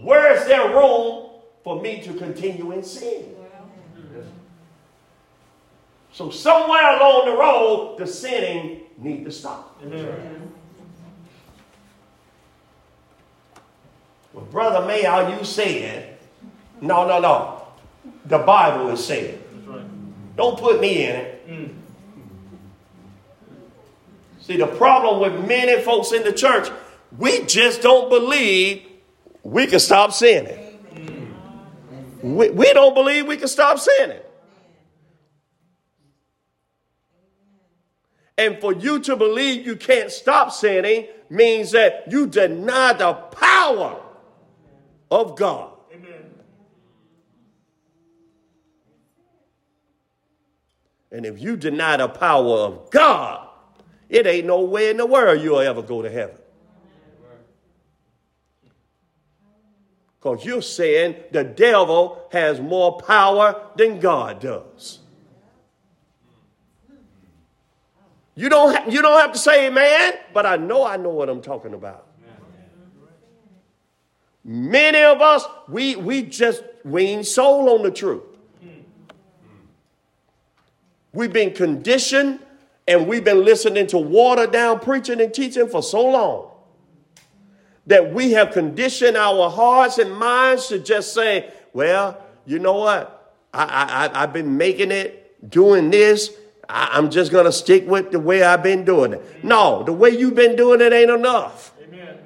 where 0.03 0.37
is 0.37 0.45
there 0.47 0.69
room 0.69 1.31
for 1.63 1.81
me 1.81 2.03
to 2.03 2.15
continue 2.15 2.73
in 2.73 2.83
sin? 2.83 3.35
So 6.15 6.31
somewhere 6.31 6.97
along 6.97 7.27
the 7.27 7.37
road, 7.37 7.97
the 7.99 8.07
sinning 8.07 8.83
need 8.99 9.25
to 9.25 9.33
stop. 9.33 9.77
Amen. 9.83 10.53
Well, 14.33 14.45
Brother 14.45 14.87
Mayall, 14.87 15.37
you 15.37 15.45
said, 15.45 16.17
no, 16.81 17.05
no, 17.09 17.19
no. 17.19 17.67
The 18.27 18.39
Bible 18.39 18.91
is 18.91 19.05
saying. 19.05 19.43
Right. 19.67 20.37
Don't 20.37 20.57
put 20.57 20.81
me 20.81 21.05
in 21.05 21.17
it. 21.17 21.49
Mm. 21.49 21.75
See, 24.41 24.57
the 24.57 24.69
problem 24.69 25.21
with 25.21 25.49
many 25.49 25.83
folks 25.83 26.13
in 26.13 26.23
the 26.23 26.33
church, 26.33 26.69
we 27.19 27.45
just 27.47 27.83
don't 27.83 28.09
believe 28.09 28.87
we 29.43 29.67
can 29.67 29.81
stop 29.81 30.13
sinning. 30.13 30.79
Mm. 30.95 31.33
We, 32.23 32.51
we 32.51 32.73
don't 32.73 32.95
believe 32.95 33.27
we 33.27 33.37
can 33.37 33.49
stop 33.49 33.81
sinning. 33.81 34.21
And 38.37 38.61
for 38.61 38.73
you 38.73 38.99
to 39.01 39.17
believe 39.17 39.65
you 39.65 39.77
can't 39.77 40.11
stop 40.11 40.51
sinning 40.51 41.07
means 41.31 41.71
that 41.71 42.11
you 42.11 42.27
deny 42.27 42.93
the 42.93 43.13
power 43.13 44.01
of 45.11 45.37
God. 45.37 45.71
Amen. 45.93 46.31
And 51.13 51.25
if 51.25 51.41
you 51.41 51.57
deny 51.57 51.97
the 51.97 52.09
power 52.09 52.59
of 52.59 52.91
God, 52.91 53.49
it 54.09 54.27
ain't 54.27 54.47
no 54.47 54.63
way 54.63 54.91
in 54.91 54.97
the 54.97 55.07
world 55.07 55.41
you'll 55.41 55.61
ever 55.61 55.83
go 55.83 56.03
to 56.03 56.11
heaven. 56.11 56.37
Because 60.19 60.45
you're 60.45 60.63
saying 60.63 61.17
the 61.33 61.45
devil 61.45 62.27
has 62.33 62.61
more 62.61 62.99
power 62.99 63.61
than 63.77 64.01
God 64.01 64.41
does. 64.41 65.01
You 68.37 68.49
don't, 68.49 68.75
ha- 68.75 68.85
you 68.89 69.01
don't 69.01 69.21
have 69.21 69.33
to 69.33 69.39
say 69.39 69.69
amen, 69.69 70.15
but 70.33 70.45
I 70.45 70.57
know 70.57 70.85
I 70.85 70.97
know 70.97 71.11
what 71.11 71.29
I'm 71.29 71.41
talking 71.41 71.75
about. 71.75 72.07
Many 74.45 75.01
of 75.03 75.23
us, 75.23 75.45
we, 75.69 75.97
we 75.97 76.23
just, 76.23 76.63
we 76.85 77.05
ain't 77.05 77.27
sold 77.27 77.69
on 77.69 77.83
the 77.83 77.91
truth. 77.91 78.23
We've 81.15 81.33
been 81.33 81.55
conditioned 81.55 82.41
and 82.87 83.07
we've 83.07 83.25
been 83.25 83.45
listening 83.45 83.87
to 83.89 83.99
watered 83.99 84.53
down 84.53 84.81
preaching 84.81 85.21
and 85.21 85.33
teaching 85.33 85.69
for 85.69 85.83
so 85.83 86.05
long 86.05 86.51
that 87.87 88.13
we 88.13 88.33
have 88.33 88.51
conditioned 88.51 89.17
our 89.17 89.49
hearts 89.49 89.99
and 89.99 90.13
minds 90.13 90.67
to 90.69 90.79
just 90.79 91.15
say, 91.15 91.51
well, 91.73 92.21
you 92.45 92.59
know 92.59 92.75
what? 92.75 93.33
I, 93.55 94.11
I, 94.13 94.23
I've 94.23 94.33
been 94.33 94.57
making 94.57 94.91
it, 94.91 95.51
doing 95.51 95.91
this. 95.91 96.31
I, 96.69 96.99
am 96.99 97.11
just 97.11 97.31
going 97.31 97.45
to 97.45 97.53
stick 97.53 97.87
with 97.87 98.11
the 98.11 98.21
way 98.21 98.43
I've 98.43 98.63
been 98.63 98.85
doing 98.85 99.13
it. 99.13 99.45
No, 99.45 99.83
the 99.83 99.93
way 99.93 100.11
you've 100.11 100.35
been 100.35 100.57
doing 100.57 100.81
it 100.81 100.93
ain't 100.93 101.11
enough. 101.11 101.73
Amen. 101.83 102.19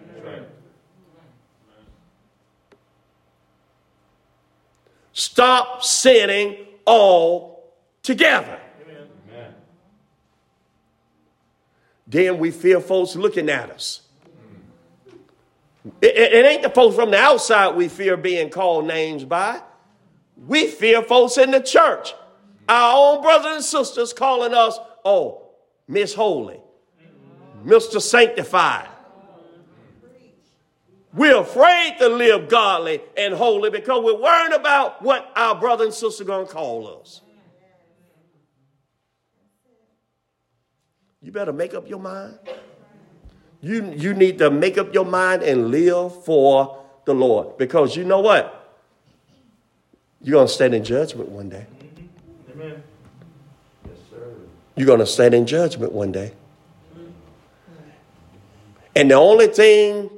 Stop 5.12 5.82
sinning 5.82 6.57
all 6.84 7.74
together. 8.03 8.61
Then 12.07 12.39
we 12.39 12.51
fear 12.51 12.80
folks 12.80 13.16
looking 13.16 13.51
at 13.51 13.70
us. 13.70 14.01
It, 16.01 16.16
it, 16.16 16.47
ain't 16.47 16.62
the 16.62 16.70
folks 16.70 16.97
from 16.97 17.11
the 17.11 17.18
outside 17.18 17.76
we 17.76 17.89
fear 17.89 18.16
being 18.16 18.51
called 18.51 18.86
names 18.86 19.24
by. 19.24 19.61
We 20.47 20.68
fear 20.68 21.03
folks 21.03 21.36
in 21.36 21.51
the 21.51 21.61
church, 21.61 22.14
our 22.69 23.16
own 23.16 23.23
brothers 23.23 23.55
and 23.57 23.64
sisters 23.64 24.12
calling 24.12 24.55
us, 24.55 24.79
oh, 25.05 25.49
Miss 25.87 26.14
Holy, 26.14 26.61
Mr. 27.64 28.01
Sanctified. 28.01 28.89
We're 31.14 31.39
afraid 31.39 31.97
to 31.99 32.09
live 32.09 32.49
godly 32.49 33.01
and 33.16 33.33
holy 33.35 33.71
because 33.71 34.05
we're 34.05 34.21
worrying 34.21 34.53
about 34.53 35.03
what 35.03 35.33
our 35.35 35.59
brother 35.59 35.85
and 35.85 35.95
sister 35.95 36.23
are 36.23 36.27
going 36.27 36.47
to 36.47 36.53
call 36.53 37.01
us. 37.01 37.23
You 41.23 41.33
better 41.33 41.53
make 41.53 41.75
up 41.75 41.89
your 41.89 41.99
mind. 41.99 42.39
You, 43.61 43.93
you 43.97 44.14
need 44.14 44.39
to 44.39 44.51
make 44.51 44.79
up 44.79 44.95
your 44.95 45.05
mind 45.05 45.43
and 45.43 45.71
live 45.71 46.25
for 46.25 46.85
the 47.07 47.14
Lord. 47.14 47.59
Because 47.59 47.97
you 47.97 48.05
know 48.05 48.21
what? 48.21 48.55
You're 50.21 50.35
going 50.35 50.47
to 50.47 50.53
stand 50.53 50.75
in 50.75 50.85
judgment 50.85 51.29
one 51.31 51.49
day. 51.49 51.66
Amen. 52.59 52.83
Yes, 53.87 53.97
sir. 54.11 54.35
You're 54.75 54.87
going 54.87 54.99
to 54.99 55.07
stand 55.07 55.35
in 55.35 55.47
judgment 55.47 55.93
one 55.93 56.11
day. 56.11 56.33
And 58.97 59.11
the 59.11 59.15
only 59.15 59.47
thing 59.47 60.11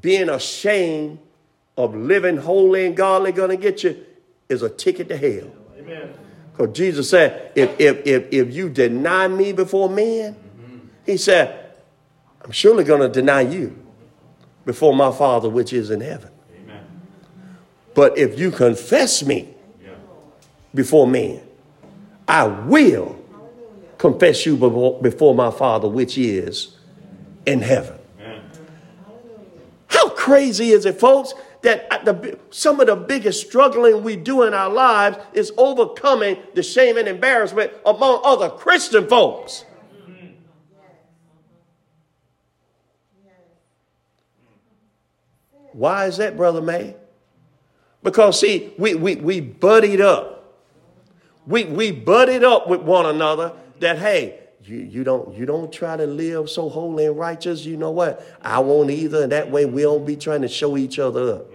being 0.00 0.28
ashamed 0.28 1.18
of 1.76 1.96
living 1.96 2.36
holy 2.36 2.86
and 2.86 2.96
godly 2.96 3.32
going 3.32 3.50
to 3.50 3.56
get 3.56 3.82
you 3.82 4.04
is 4.48 4.62
a 4.62 4.68
ticket 4.68 5.08
to 5.08 5.16
hell. 5.16 5.50
Amen. 5.76 6.14
Because 6.52 6.76
Jesus 6.76 7.10
said, 7.10 7.50
if, 7.56 7.80
if, 7.80 8.06
if, 8.06 8.32
if 8.32 8.54
you 8.54 8.68
deny 8.68 9.26
me 9.26 9.52
before 9.52 9.90
men, 9.90 10.34
mm-hmm. 10.34 10.78
he 11.04 11.16
said, 11.16 11.72
I'm 12.42 12.52
surely 12.52 12.84
going 12.84 13.00
to 13.00 13.08
deny 13.08 13.40
you 13.40 13.76
before 14.64 14.94
my 14.94 15.10
Father 15.10 15.48
which 15.48 15.72
is 15.72 15.90
in 15.90 16.00
heaven. 16.00 16.30
Amen. 16.62 16.84
But 17.94 18.16
if 18.16 18.38
you 18.38 18.52
confess 18.52 19.24
me 19.24 19.52
before 20.72 21.08
men, 21.08 21.42
I 22.28 22.44
will 22.44 23.18
confess 23.96 24.44
you 24.44 24.56
before 25.02 25.34
my 25.34 25.50
Father 25.50 25.88
which 25.88 26.18
is 26.18 26.76
in 27.46 27.62
heaven. 27.62 27.98
How 29.88 30.10
crazy 30.10 30.70
is 30.70 30.84
it, 30.84 31.00
folks, 31.00 31.32
that 31.62 31.86
uh, 31.90 32.04
the, 32.04 32.38
some 32.50 32.78
of 32.78 32.86
the 32.86 32.94
biggest 32.94 33.46
struggling 33.46 34.04
we 34.04 34.14
do 34.14 34.42
in 34.42 34.54
our 34.54 34.70
lives 34.70 35.18
is 35.32 35.52
overcoming 35.56 36.36
the 36.54 36.62
shame 36.62 36.96
and 36.96 37.08
embarrassment 37.08 37.72
among 37.84 38.20
other 38.22 38.50
Christian 38.50 39.08
folks. 39.08 39.64
Why 45.72 46.06
is 46.06 46.16
that, 46.18 46.36
Brother 46.36 46.60
May? 46.60 46.96
Because, 48.02 48.40
see, 48.40 48.72
we, 48.78 48.94
we, 48.94 49.16
we 49.16 49.40
buddied 49.40 50.00
up. 50.00 50.37
We, 51.48 51.64
we 51.64 51.92
buddied 51.92 52.44
up 52.44 52.68
with 52.68 52.82
one 52.82 53.06
another 53.06 53.54
that, 53.80 53.98
hey, 53.98 54.38
you, 54.62 54.76
you, 54.76 55.02
don't, 55.02 55.34
you 55.34 55.46
don't 55.46 55.72
try 55.72 55.96
to 55.96 56.06
live 56.06 56.50
so 56.50 56.68
holy 56.68 57.06
and 57.06 57.18
righteous. 57.18 57.64
You 57.64 57.78
know 57.78 57.90
what? 57.90 58.22
I 58.42 58.58
won't 58.58 58.90
either. 58.90 59.22
And 59.22 59.32
that 59.32 59.50
way 59.50 59.64
we 59.64 59.80
don't 59.80 60.04
be 60.04 60.14
trying 60.14 60.42
to 60.42 60.48
show 60.48 60.76
each 60.76 60.98
other 60.98 61.36
up. 61.36 61.46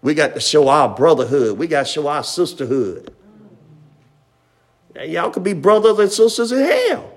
We 0.00 0.14
got 0.14 0.34
to 0.34 0.40
show 0.40 0.68
our 0.68 0.88
brotherhood. 0.88 1.58
We 1.58 1.66
got 1.66 1.84
to 1.84 1.92
show 1.92 2.06
our 2.06 2.24
sisterhood. 2.24 3.14
Y'all 5.04 5.30
could 5.30 5.44
be 5.44 5.52
brothers 5.52 5.98
and 5.98 6.10
sisters 6.10 6.52
in 6.52 6.60
hell. 6.60 7.15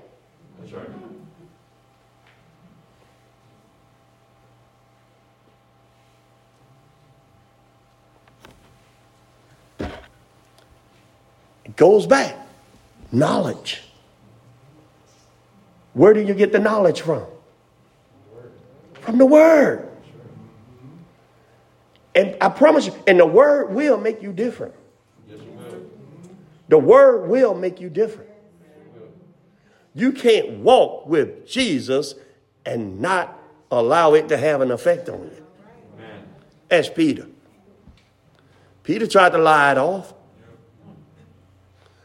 Goes 11.80 12.06
back. 12.06 12.36
Knowledge. 13.10 13.82
Where 15.94 16.12
do 16.12 16.20
you 16.20 16.34
get 16.34 16.52
the 16.52 16.58
knowledge 16.58 17.00
from? 17.00 17.24
From 19.00 19.16
the 19.16 19.24
Word. 19.24 19.88
And 22.14 22.36
I 22.38 22.50
promise 22.50 22.84
you, 22.84 22.94
and 23.06 23.18
the 23.18 23.24
Word 23.24 23.70
will 23.72 23.96
make 23.96 24.20
you 24.20 24.30
different. 24.30 24.74
The 26.68 26.78
Word 26.78 27.30
will 27.30 27.54
make 27.54 27.80
you 27.80 27.88
different. 27.88 28.28
You 29.94 30.12
can't 30.12 30.58
walk 30.58 31.06
with 31.06 31.48
Jesus 31.48 32.14
and 32.66 33.00
not 33.00 33.40
allow 33.70 34.12
it 34.12 34.28
to 34.28 34.36
have 34.36 34.60
an 34.60 34.70
effect 34.70 35.08
on 35.08 35.22
you. 35.22 35.44
As 36.70 36.90
Peter. 36.90 37.26
Peter 38.82 39.06
tried 39.06 39.30
to 39.30 39.38
lie 39.38 39.72
it 39.72 39.78
off. 39.78 40.12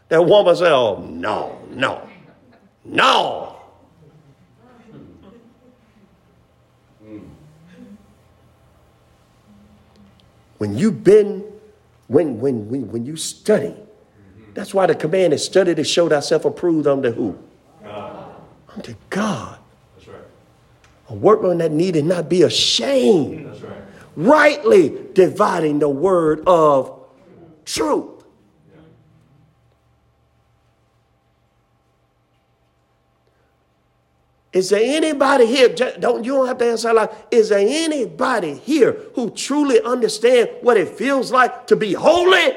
That 0.10 0.26
woman 0.26 0.56
said, 0.56 0.72
Oh, 0.72 1.00
no, 1.10 1.60
no, 1.70 2.08
no. 2.84 3.56
When 10.58 10.78
you've 10.78 11.04
been, 11.04 11.44
when, 12.08 12.40
when, 12.40 12.70
when, 12.70 12.92
when 12.92 13.06
you 13.06 13.18
study, 13.18 13.76
that's 14.54 14.74
why 14.74 14.86
the 14.86 14.96
command 14.96 15.34
is 15.34 15.44
study 15.44 15.76
to 15.76 15.84
show 15.84 16.08
thyself 16.08 16.46
approved 16.46 16.88
unto 16.88 17.12
who? 17.12 17.38
God. 17.84 18.36
Unto 18.70 18.96
God. 19.10 19.60
That's 19.98 20.08
right. 20.08 20.22
A 21.10 21.14
workman 21.14 21.58
that 21.58 21.72
needed 21.72 22.06
not 22.06 22.30
be 22.30 22.44
ashamed. 22.44 23.48
That's 23.48 23.62
right. 23.62 23.82
Rightly 24.16 24.98
dividing 25.14 25.80
the 25.80 25.90
word 25.90 26.42
of 26.48 27.00
truth. 27.66 28.15
Is 34.56 34.70
there 34.70 34.80
anybody 34.82 35.46
here? 35.46 35.68
Don't 35.68 36.24
you 36.24 36.32
don't 36.32 36.48
have 36.48 36.58
to 36.60 36.66
answer 36.66 36.94
like, 36.94 37.12
is 37.30 37.50
there 37.50 37.60
anybody 37.60 38.54
here 38.56 38.98
who 39.14 39.30
truly 39.32 39.82
understand 39.82 40.50
what 40.62 40.78
it 40.78 40.88
feels 40.88 41.30
like 41.30 41.68
to 41.68 41.76
be 41.76 41.92
holy? 41.92 42.54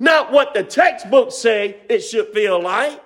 Not 0.00 0.32
what 0.32 0.52
the 0.52 0.64
textbooks 0.64 1.36
say 1.36 1.80
it 1.88 2.00
should 2.00 2.32
feel 2.34 2.60
like. 2.60 3.00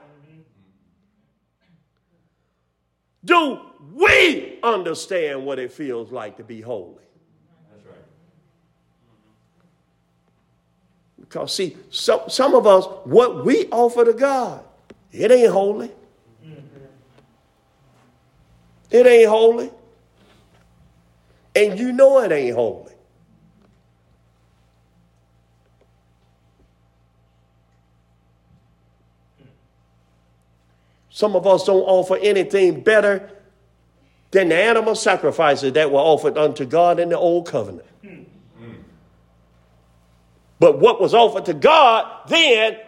Do 3.22 3.60
we 3.92 4.60
understand 4.62 5.44
what 5.44 5.58
it 5.58 5.72
feels 5.72 6.10
like 6.10 6.38
to 6.38 6.44
be 6.44 6.62
holy? 6.62 7.04
Because, 11.28 11.54
see, 11.54 11.76
some, 11.90 12.20
some 12.28 12.54
of 12.54 12.66
us, 12.66 12.84
what 13.04 13.44
we 13.46 13.66
offer 13.70 14.04
to 14.04 14.12
God, 14.12 14.62
it 15.10 15.30
ain't 15.30 15.50
holy. 15.50 15.90
It 18.90 19.06
ain't 19.06 19.28
holy. 19.28 19.70
And 21.56 21.78
you 21.78 21.92
know 21.92 22.20
it 22.20 22.30
ain't 22.30 22.54
holy. 22.54 22.92
Some 31.08 31.36
of 31.36 31.46
us 31.46 31.64
don't 31.64 31.82
offer 31.82 32.16
anything 32.16 32.82
better 32.82 33.30
than 34.30 34.50
the 34.50 34.56
animal 34.56 34.94
sacrifices 34.94 35.72
that 35.72 35.90
were 35.90 36.00
offered 36.00 36.36
unto 36.36 36.66
God 36.66 37.00
in 37.00 37.08
the 37.08 37.18
old 37.18 37.46
covenant. 37.46 37.86
But 40.64 40.78
what 40.78 40.98
was 40.98 41.12
offered 41.12 41.44
to 41.44 41.52
God 41.52 42.26
then, 42.26 42.78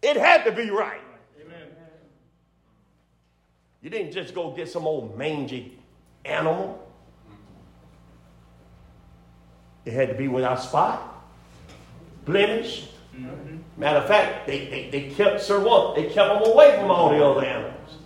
it 0.00 0.16
had 0.16 0.44
to 0.46 0.52
be 0.52 0.70
right. 0.70 1.02
Amen. 1.38 1.68
You 3.82 3.90
didn't 3.90 4.12
just 4.12 4.34
go 4.34 4.52
get 4.52 4.70
some 4.70 4.86
old 4.86 5.18
mangy 5.18 5.78
animal. 6.24 6.82
It 9.84 9.92
had 9.92 10.08
to 10.08 10.14
be 10.14 10.28
without 10.28 10.62
spot, 10.62 11.26
blemish. 12.24 12.88
Mm-hmm. 13.14 13.58
Matter 13.76 13.98
of 13.98 14.06
fact, 14.06 14.46
they, 14.46 14.64
they, 14.68 14.88
they 14.88 15.10
kept 15.10 15.42
Sir 15.42 15.62
what? 15.62 15.94
They 15.94 16.04
kept 16.04 16.40
them 16.40 16.50
away 16.50 16.74
from 16.80 16.90
all 16.90 17.10
the 17.10 17.22
other 17.22 17.44
animals. 17.44 17.98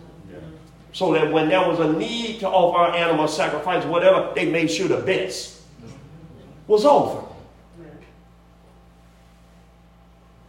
So 0.93 1.13
that 1.13 1.31
when 1.31 1.49
there 1.49 1.69
was 1.69 1.79
a 1.79 1.93
need 1.93 2.41
to 2.41 2.49
offer 2.49 2.91
an 2.91 3.01
animal 3.01 3.29
sacrifice, 3.29 3.85
whatever, 3.85 4.33
they 4.35 4.51
made 4.51 4.73
sure 4.73 4.89
the 4.89 4.97
best 4.97 5.63
was 6.67 6.85
offered. 6.85 7.30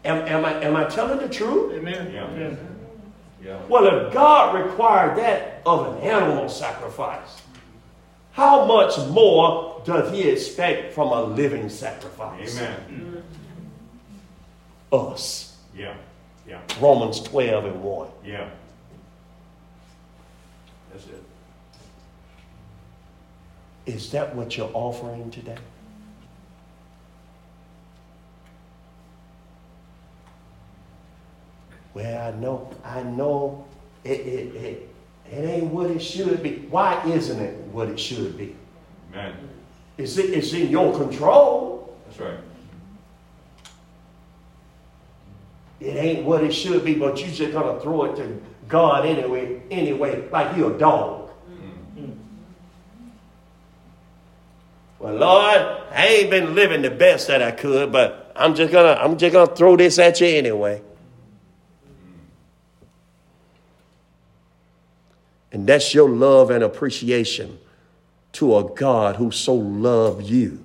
Am, 0.03 0.27
am, 0.27 0.45
I, 0.45 0.53
am 0.63 0.75
I 0.75 0.85
telling 0.85 1.19
the 1.19 1.29
truth? 1.29 1.73
Amen. 1.73 2.11
Yeah. 2.13 2.55
Yeah. 3.43 3.59
Well, 3.67 3.87
if 3.87 4.13
God 4.13 4.55
required 4.55 5.17
that 5.17 5.61
of 5.65 5.95
an 5.95 6.01
animal 6.01 6.47
sacrifice, 6.47 7.41
how 8.33 8.65
much 8.65 8.97
more 9.09 9.81
does 9.83 10.11
He 10.11 10.29
expect 10.29 10.93
from 10.93 11.09
a 11.09 11.23
living 11.23 11.69
sacrifice? 11.69 12.57
Amen. 12.57 13.23
Us. 14.91 15.57
Yeah. 15.75 15.95
Yeah. 16.47 16.61
Romans 16.79 17.21
12 17.21 17.65
and 17.65 17.83
1. 17.83 18.07
Yeah. 18.25 18.49
That's 20.91 21.05
it. 21.05 21.23
Is 23.85 24.11
that 24.11 24.35
what 24.35 24.57
you're 24.57 24.71
offering 24.73 25.31
today? 25.31 25.57
Well, 31.93 32.27
I 32.27 32.39
know, 32.39 32.69
I 32.83 33.03
know 33.03 33.65
it, 34.03 34.19
it, 34.21 34.55
it, 34.55 34.89
it 35.29 35.45
ain't 35.45 35.65
what 35.65 35.91
it 35.91 35.99
should 36.01 36.41
be. 36.41 36.67
Why 36.69 37.01
isn't 37.05 37.39
it 37.39 37.57
what 37.67 37.89
it 37.89 37.99
should 37.99 38.37
be? 38.37 38.55
Amen. 39.13 39.35
It's, 39.97 40.17
it's 40.17 40.53
in 40.53 40.69
your 40.69 40.97
control. 40.97 41.97
That's 42.05 42.19
right. 42.19 42.39
It 45.79 45.95
ain't 45.95 46.25
what 46.25 46.43
it 46.43 46.53
should 46.53 46.85
be, 46.85 46.93
but 46.93 47.19
you 47.19 47.31
just 47.31 47.53
gonna 47.53 47.79
throw 47.79 48.05
it 48.05 48.15
to 48.17 48.41
God 48.67 49.05
anyway, 49.05 49.61
anyway, 49.71 50.29
like 50.29 50.55
you 50.55 50.73
a 50.73 50.77
dog. 50.77 51.29
Mm-hmm. 51.49 52.11
Well, 54.99 55.15
Lord, 55.15 55.57
I 55.91 56.07
ain't 56.07 56.29
been 56.29 56.53
living 56.53 56.83
the 56.83 56.91
best 56.91 57.27
that 57.27 57.41
I 57.41 57.51
could, 57.51 57.91
but 57.91 58.31
I'm 58.35 58.53
just 58.53 58.71
gonna 58.71 58.93
I'm 58.93 59.17
just 59.17 59.33
gonna 59.33 59.55
throw 59.55 59.75
this 59.75 59.97
at 59.97 60.21
you 60.21 60.27
anyway. 60.27 60.83
And 65.51 65.67
that's 65.67 65.93
your 65.93 66.09
love 66.09 66.49
and 66.49 66.63
appreciation 66.63 67.59
to 68.33 68.57
a 68.57 68.63
God 68.63 69.17
who 69.17 69.31
so 69.31 69.53
loved 69.53 70.25
you, 70.25 70.63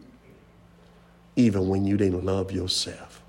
even 1.35 1.69
when 1.69 1.85
you 1.85 1.97
didn't 1.97 2.25
love 2.25 2.53
yourself. 2.53 3.21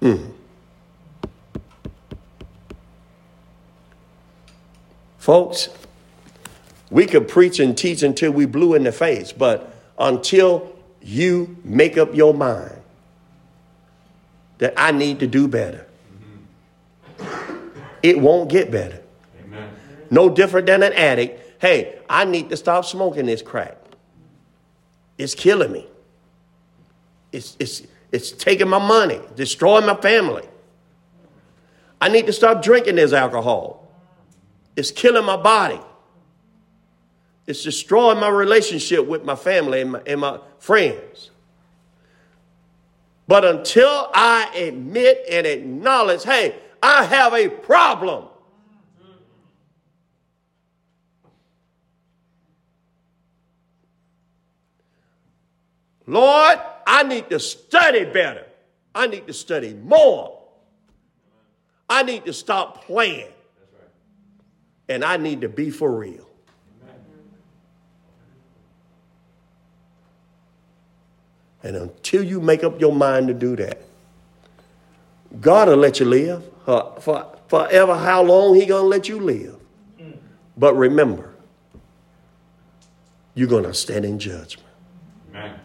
Mm. 0.00 0.30
Folks, 5.18 5.70
we 6.90 7.06
could 7.06 7.28
preach 7.28 7.58
and 7.58 7.76
teach 7.76 8.02
until 8.02 8.30
we 8.30 8.44
blew 8.44 8.74
in 8.74 8.84
the 8.84 8.92
face, 8.92 9.32
but 9.32 9.74
until 9.98 10.70
you 11.00 11.56
make 11.64 11.96
up 11.96 12.14
your 12.14 12.34
mind 12.34 12.76
that 14.58 14.74
I 14.76 14.92
need 14.92 15.20
to 15.20 15.26
do 15.26 15.48
better, 15.48 15.86
it 18.04 18.20
won't 18.20 18.50
get 18.50 18.70
better. 18.70 19.02
Amen. 19.42 19.70
No 20.10 20.28
different 20.28 20.66
than 20.66 20.82
an 20.82 20.92
addict. 20.92 21.62
Hey, 21.62 21.98
I 22.06 22.26
need 22.26 22.50
to 22.50 22.56
stop 22.56 22.84
smoking 22.84 23.24
this 23.24 23.40
crack. 23.40 23.78
It's 25.16 25.34
killing 25.34 25.72
me. 25.72 25.86
It's, 27.32 27.56
it's, 27.58 27.82
it's 28.12 28.30
taking 28.30 28.68
my 28.68 28.78
money, 28.78 29.20
destroying 29.36 29.86
my 29.86 29.94
family. 29.94 30.46
I 31.98 32.10
need 32.10 32.26
to 32.26 32.32
stop 32.34 32.62
drinking 32.62 32.96
this 32.96 33.14
alcohol. 33.14 33.88
It's 34.76 34.90
killing 34.90 35.24
my 35.24 35.38
body. 35.38 35.80
It's 37.46 37.62
destroying 37.62 38.20
my 38.20 38.28
relationship 38.28 39.06
with 39.06 39.24
my 39.24 39.34
family 39.34 39.80
and 39.80 39.92
my, 39.92 40.02
and 40.06 40.20
my 40.20 40.40
friends. 40.58 41.30
But 43.26 43.46
until 43.46 44.10
I 44.12 44.54
admit 44.54 45.24
and 45.30 45.46
acknowledge, 45.46 46.24
hey, 46.24 46.56
I 46.86 47.04
have 47.04 47.32
a 47.32 47.48
problem. 47.48 48.24
Lord, 56.06 56.58
I 56.86 57.04
need 57.04 57.30
to 57.30 57.40
study 57.40 58.04
better. 58.04 58.44
I 58.94 59.06
need 59.06 59.26
to 59.28 59.32
study 59.32 59.72
more. 59.72 60.38
I 61.88 62.02
need 62.02 62.26
to 62.26 62.34
stop 62.34 62.84
playing. 62.84 63.32
And 64.86 65.02
I 65.02 65.16
need 65.16 65.40
to 65.40 65.48
be 65.48 65.70
for 65.70 65.90
real. 65.90 66.28
And 71.62 71.76
until 71.76 72.22
you 72.22 72.42
make 72.42 72.62
up 72.62 72.78
your 72.78 72.94
mind 72.94 73.28
to 73.28 73.32
do 73.32 73.56
that, 73.56 73.80
God 75.40 75.68
will 75.68 75.78
let 75.78 75.98
you 75.98 76.04
live 76.04 76.50
for, 76.64 76.96
for 77.00 77.36
forever 77.48 77.96
how 77.96 78.22
long 78.22 78.54
he 78.54 78.66
gonna 78.66 78.86
let 78.86 79.08
you 79.08 79.20
live. 79.20 79.56
Mm. 80.00 80.16
But 80.56 80.74
remember, 80.74 81.34
you're 83.34 83.48
gonna 83.48 83.74
stand 83.74 84.04
in 84.04 84.18
judgment. 84.18 84.68
Amen. 85.30 85.60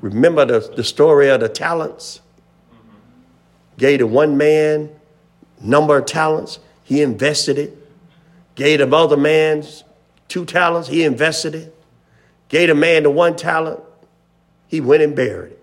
Remember 0.00 0.44
the, 0.46 0.60
the 0.76 0.84
story 0.84 1.28
of 1.28 1.40
the 1.40 1.48
talents? 1.48 2.20
Mm-hmm. 2.72 2.96
Gave 3.76 3.98
to 3.98 4.06
one 4.06 4.36
man 4.36 4.90
number 5.60 5.98
of 5.98 6.06
talents, 6.06 6.58
he 6.84 7.02
invested 7.02 7.58
it. 7.58 7.76
Gave 8.54 8.78
the 8.78 8.96
other 8.96 9.16
man 9.16 9.64
two 10.28 10.44
talents, 10.44 10.88
he 10.88 11.04
invested 11.04 11.54
it. 11.54 11.74
Gave 12.48 12.70
a 12.70 12.74
man 12.74 13.04
the 13.04 13.10
one 13.10 13.36
talent, 13.36 13.80
he 14.68 14.80
went 14.80 15.02
and 15.02 15.14
buried 15.14 15.52
it. 15.52 15.62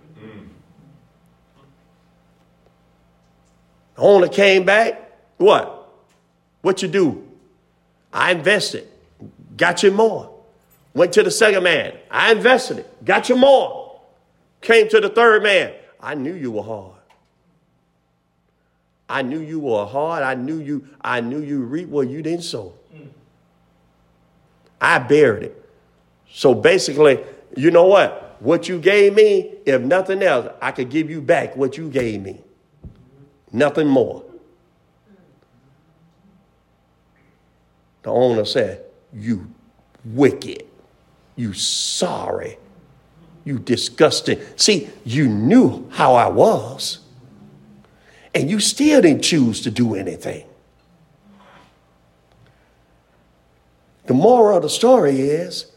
Owner 3.98 4.28
came 4.28 4.66
back. 4.66 5.12
What? 5.38 5.89
What 6.62 6.82
you 6.82 6.88
do? 6.88 7.28
I 8.12 8.32
invested. 8.32 8.88
Got 9.56 9.84
you 9.84 9.91
more. 9.91 10.34
Went 10.93 11.14
to 11.14 11.24
the 11.24 11.32
second 11.32 11.64
man. 11.64 11.95
I 12.10 12.32
invested 12.32 12.80
it. 12.80 13.06
Got 13.06 13.30
you 13.30 13.36
more. 13.36 14.02
Came 14.62 14.89
to 14.89 15.00
the 15.00 15.10
third 15.10 15.43
man. 15.43 15.74
I 16.00 16.16
knew 16.16 16.34
you 16.34 16.52
were 16.52 16.64
hard. 16.64 16.93
I 19.10 19.22
knew 19.22 19.39
you 19.39 19.60
were 19.60 19.86
hard. 19.86 20.24
I 20.24 20.36
knew 20.36 20.60
you, 20.60 20.88
I 21.02 21.22
knew 21.22 21.39
you 21.39 21.62
reap 21.62 21.89
what 21.89 22.10
you 22.10 22.22
didn't 22.22 22.43
sow. 22.43 22.74
I 24.80 25.00
buried 25.00 25.43
it. 25.43 25.70
So 26.30 26.54
basically, 26.54 27.24
you 27.56 27.72
know 27.72 27.86
what? 27.86 28.38
What 28.39 28.68
you 28.68 28.80
gave 28.80 29.16
me, 29.16 29.56
if 29.66 29.82
nothing 29.82 30.22
else, 30.22 30.52
I 30.62 30.72
could 30.72 30.89
give 30.89 31.10
you 31.10 31.22
back 31.22 31.56
what 31.56 31.78
you 31.78 31.89
gave 31.89 32.22
me. 32.22 32.41
Nothing 33.52 33.88
more. 33.88 34.24
The 38.04 38.12
owner 38.12 38.45
said, 38.45 38.84
You 39.14 39.52
wicked, 40.06 40.66
you 41.36 41.54
sorry, 41.54 42.58
you 43.43 43.60
disgusting. 43.60 44.39
See, 44.56 44.89
you 45.04 45.28
knew 45.28 45.89
how 45.91 46.16
I 46.16 46.28
was, 46.28 47.00
and 48.34 48.50
you 48.50 48.60
still 48.60 49.02
didn't 49.02 49.24
choose 49.24 49.62
to 49.62 49.72
do 49.72 49.95
anything. 49.95 50.45
The 54.06 54.14
moral 54.14 54.58
of 54.58 54.64
the 54.64 54.70
story 54.70 55.20
is 55.20 55.70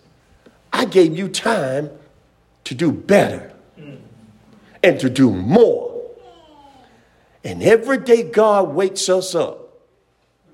I 0.73 0.85
gave 0.85 1.19
you 1.19 1.29
time 1.29 1.91
to 2.65 2.75
do 2.75 2.93
better 2.93 3.53
and 4.83 5.01
to 5.01 5.11
do 5.11 5.33
more. 5.33 5.90
And 7.43 7.63
every 7.63 7.99
day 7.99 8.23
God 8.23 8.75
wakes 8.75 9.09
us 9.09 9.35
up, 9.35 9.87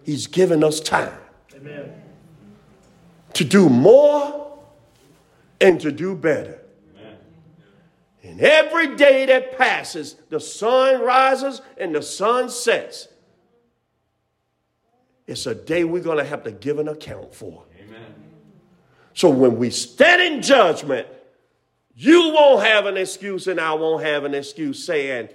He's 0.04 0.26
given 0.26 0.62
us 0.62 0.78
time 0.78 1.18
Amen. 1.54 1.92
to 3.34 3.44
do 3.44 3.68
more 3.68 4.58
and 5.60 5.80
to 5.80 5.90
do 5.90 6.14
better. 6.14 6.60
Amen. 6.96 7.16
And 8.22 8.40
every 8.40 8.94
day 8.94 9.26
that 9.26 9.58
passes, 9.58 10.14
the 10.28 10.38
sun 10.38 11.00
rises 11.00 11.60
and 11.76 11.94
the 11.94 12.02
sun 12.02 12.50
sets. 12.50 13.08
It's 15.26 15.46
a 15.46 15.56
day 15.56 15.82
we're 15.82 16.02
going 16.02 16.18
to 16.18 16.24
have 16.24 16.44
to 16.44 16.52
give 16.52 16.78
an 16.78 16.86
account 16.86 17.34
for. 17.34 17.64
Amen. 17.80 18.14
So 19.12 19.28
when 19.28 19.56
we 19.56 19.70
stand 19.70 20.22
in 20.22 20.40
judgment, 20.40 21.08
you 21.96 22.32
won't 22.32 22.64
have 22.64 22.86
an 22.86 22.96
excuse 22.96 23.48
and 23.48 23.58
I 23.58 23.74
won't 23.74 24.04
have 24.04 24.24
an 24.24 24.34
excuse 24.34 24.84
saying, 24.84 25.30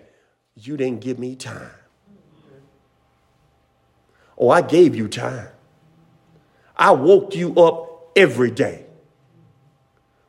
You 0.61 0.77
didn't 0.77 1.01
give 1.01 1.19
me 1.19 1.35
time. 1.35 1.71
Oh, 4.37 4.49
I 4.49 4.61
gave 4.61 4.95
you 4.95 5.07
time. 5.07 5.49
I 6.75 6.91
woke 6.91 7.35
you 7.35 7.53
up 7.55 8.11
every 8.15 8.51
day. 8.51 8.85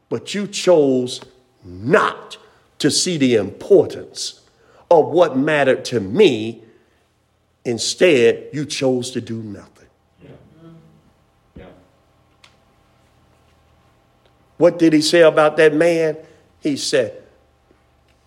But 0.09 0.35
you 0.35 0.47
chose 0.47 1.21
not 1.65 2.37
to 2.79 2.91
see 2.91 3.17
the 3.17 3.37
importance 3.37 4.41
of 4.91 5.09
what 5.09 5.37
mattered 5.37 5.85
to 5.87 6.01
me 6.01 6.63
Instead, 7.65 8.49
you 8.53 8.67
chose 8.67 9.13
to 9.13 9.21
do 9.21 9.41
nothing. 9.41 9.89
Yeah. 10.21 10.31
Yeah. 11.57 11.65
What 14.57 14.79
did 14.79 14.93
he 14.93 15.01
say 15.01 15.23
about 15.23 15.57
that 15.59 15.75
man? 15.75 16.17
He 16.61 16.77
said, 16.77 17.23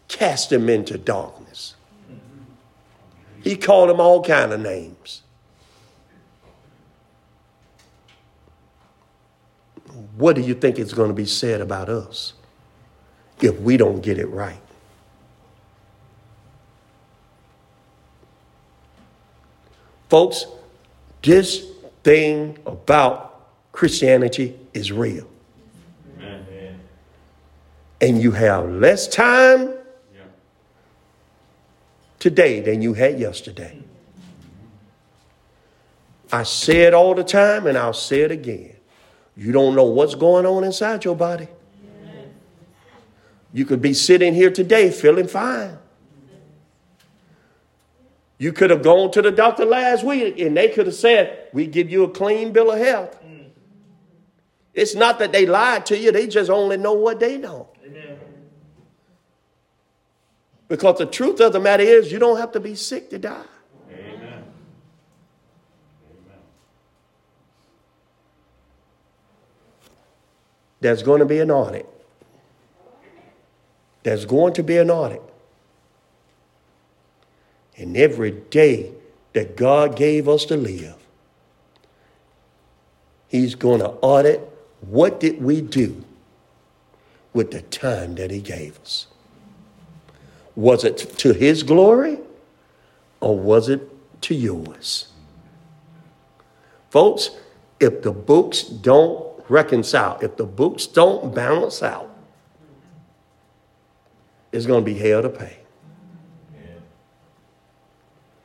cast 0.07 0.51
him 0.51 0.69
into 0.69 0.97
darkness. 0.97 1.44
He 3.45 3.55
called 3.55 3.91
him 3.91 3.99
all 3.99 4.23
kind 4.23 4.51
of 4.51 4.59
names. 4.59 5.21
What 10.17 10.35
do 10.35 10.41
you 10.41 10.55
think 10.55 10.79
is 10.79 10.93
going 10.93 11.09
to 11.09 11.13
be 11.13 11.27
said 11.27 11.61
about 11.61 11.87
us 11.87 12.33
if 13.41 13.59
we 13.59 13.77
don't 13.77 14.01
get 14.01 14.17
it 14.17 14.25
right? 14.25 14.59
Folks, 20.09 20.47
this 21.21 21.67
thing 22.03 22.57
about 22.65 23.47
Christianity 23.73 24.57
is 24.73 24.91
real. 24.91 25.27
Amen. 26.17 26.79
And 28.01 28.19
you 28.19 28.31
have 28.31 28.67
less 28.67 29.07
time 29.07 29.74
today 32.19 32.61
than 32.61 32.81
you 32.81 32.93
had 32.93 33.19
yesterday. 33.19 33.81
I 36.31 36.43
say 36.43 36.81
it 36.81 36.93
all 36.93 37.15
the 37.15 37.23
time 37.23 37.67
and 37.67 37.77
I'll 37.77 37.93
say 37.93 38.21
it 38.21 38.31
again. 38.31 38.75
You 39.37 39.51
don't 39.51 39.75
know 39.75 39.85
what's 39.85 40.15
going 40.15 40.45
on 40.45 40.63
inside 40.63 41.05
your 41.05 41.15
body. 41.15 41.47
You 43.53 43.65
could 43.65 43.81
be 43.81 43.93
sitting 43.93 44.33
here 44.33 44.51
today 44.51 44.91
feeling 44.91 45.27
fine. 45.27 45.77
You 48.37 48.51
could 48.51 48.69
have 48.69 48.83
gone 48.83 49.11
to 49.11 49.21
the 49.21 49.31
doctor 49.31 49.65
last 49.65 50.03
week 50.03 50.39
and 50.39 50.57
they 50.57 50.69
could 50.69 50.87
have 50.87 50.95
said, 50.95 51.47
We 51.53 51.67
give 51.67 51.89
you 51.89 52.03
a 52.03 52.09
clean 52.09 52.51
bill 52.51 52.71
of 52.71 52.79
health. 52.79 53.17
It's 54.73 54.93
not 54.93 55.19
that 55.19 55.31
they 55.31 55.45
lied 55.45 55.85
to 55.85 55.97
you, 55.97 56.11
they 56.11 56.27
just 56.27 56.49
only 56.49 56.75
know 56.75 56.93
what 56.93 57.21
they 57.21 57.37
know. 57.37 57.69
Because 60.67 60.97
the 60.97 61.05
truth 61.05 61.39
of 61.39 61.53
the 61.53 61.59
matter 61.59 61.83
is, 61.83 62.11
you 62.11 62.19
don't 62.19 62.37
have 62.37 62.51
to 62.53 62.59
be 62.59 62.75
sick 62.75 63.09
to 63.11 63.19
die. 63.19 63.43
Amen. 63.91 64.19
Amen. 64.19 64.43
There's 70.81 71.03
going 71.03 71.19
to 71.19 71.25
be 71.25 71.39
an 71.39 71.51
audit. 71.51 71.87
There's 74.03 74.25
going 74.25 74.53
to 74.53 74.63
be 74.63 74.77
an 74.77 74.89
audit. 74.89 75.21
And 77.77 77.97
every 77.97 78.31
day 78.31 78.91
that 79.33 79.57
God 79.57 79.95
gave 79.95 80.29
us 80.29 80.45
to 80.45 80.57
live, 80.57 80.95
He's 83.27 83.55
going 83.55 83.79
to 83.81 83.89
audit 84.01 84.39
what 84.81 85.19
did 85.19 85.41
we 85.41 85.61
do 85.61 86.05
with 87.33 87.51
the 87.51 87.61
time 87.61 88.15
that 88.15 88.31
He 88.31 88.39
gave 88.39 88.79
us. 88.79 89.07
Was 90.55 90.83
it 90.83 90.97
to 91.19 91.33
His 91.33 91.63
glory 91.63 92.19
or 93.19 93.37
was 93.37 93.69
it 93.69 93.81
to 94.21 94.35
yours? 94.35 95.07
Folks, 96.89 97.31
if 97.79 98.01
the 98.01 98.11
books 98.11 98.63
don't 98.63 99.43
reconcile, 99.49 100.17
if 100.21 100.37
the 100.37 100.45
books 100.45 100.87
don't 100.87 101.35
balance 101.35 101.83
out, 101.83 102.09
it's 104.51 104.65
going 104.65 104.83
to 104.83 104.85
be 104.85 104.97
hell 104.97 105.21
to 105.21 105.29
pay. 105.29 105.57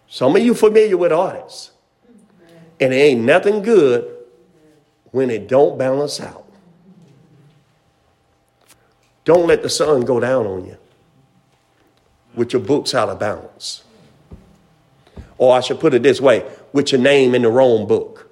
Some 0.08 0.34
of 0.34 0.42
you 0.42 0.54
familiar 0.54 0.96
with 0.96 1.12
audits. 1.12 1.70
And 2.80 2.92
it 2.92 2.96
ain't 2.96 3.20
nothing 3.20 3.62
good 3.62 4.10
when 5.12 5.30
it 5.30 5.46
don't 5.46 5.78
balance 5.78 6.18
out. 6.18 6.44
Don't 9.24 9.46
let 9.46 9.62
the 9.62 9.68
sun 9.68 10.00
go 10.00 10.18
down 10.18 10.46
on 10.46 10.64
you 10.64 10.76
with 12.40 12.54
your 12.54 12.62
books 12.62 12.94
out 12.94 13.10
of 13.10 13.18
balance. 13.18 13.84
Or 15.36 15.54
I 15.54 15.60
should 15.60 15.78
put 15.78 15.92
it 15.92 16.02
this 16.02 16.22
way 16.22 16.50
with 16.72 16.90
your 16.90 16.98
name 16.98 17.34
in 17.34 17.42
the 17.42 17.50
wrong 17.50 17.86
book. 17.86 18.30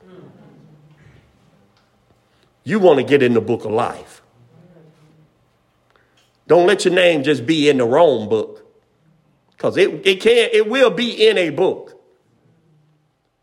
You 2.64 2.78
want 2.78 3.00
to 3.00 3.04
get 3.04 3.22
in 3.22 3.34
the 3.34 3.42
book 3.42 3.66
of 3.66 3.70
life. 3.70 4.22
Don't 6.46 6.66
let 6.66 6.86
your 6.86 6.94
name 6.94 7.22
just 7.22 7.44
be 7.44 7.68
in 7.68 7.76
the 7.76 7.84
wrong 7.84 8.30
book. 8.30 8.64
Because 9.50 9.76
it, 9.76 10.06
it 10.06 10.22
can 10.22 10.48
it 10.54 10.70
will 10.70 10.90
be 10.90 11.28
in 11.28 11.36
a 11.36 11.50
book. 11.50 12.02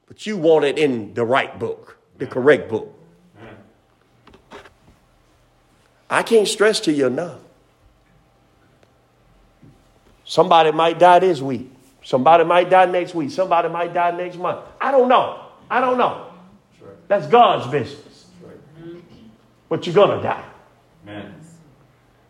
But 0.07 0.25
you 0.25 0.35
want 0.35 0.65
it 0.65 0.79
in 0.79 1.13
the 1.13 1.25
right 1.25 1.59
book, 1.59 1.99
the 2.17 2.25
correct 2.25 2.69
book. 2.69 2.91
I 6.09 6.23
can't 6.23 6.47
stress 6.47 6.79
to 6.81 6.91
you 6.91 7.05
enough. 7.05 7.44
Somebody 10.25 10.71
might 10.71 10.99
die 10.99 11.19
this 11.19 11.39
week. 11.39 11.71
Somebody 12.03 12.43
might 12.43 12.69
die 12.69 12.85
next 12.85 13.15
week. 13.15 13.31
Somebody 13.31 13.69
might 13.69 13.93
die 13.93 14.11
next 14.11 14.37
month. 14.37 14.65
I 14.81 14.91
don't 14.91 15.07
know. 15.07 15.45
I 15.69 15.79
don't 15.79 15.97
know. 15.97 16.27
That's 17.07 17.27
God's 17.27 17.71
business. 17.71 18.25
But 19.69 19.85
you're 19.85 19.95
going 19.95 20.17
to 20.17 20.23
die. 20.23 20.45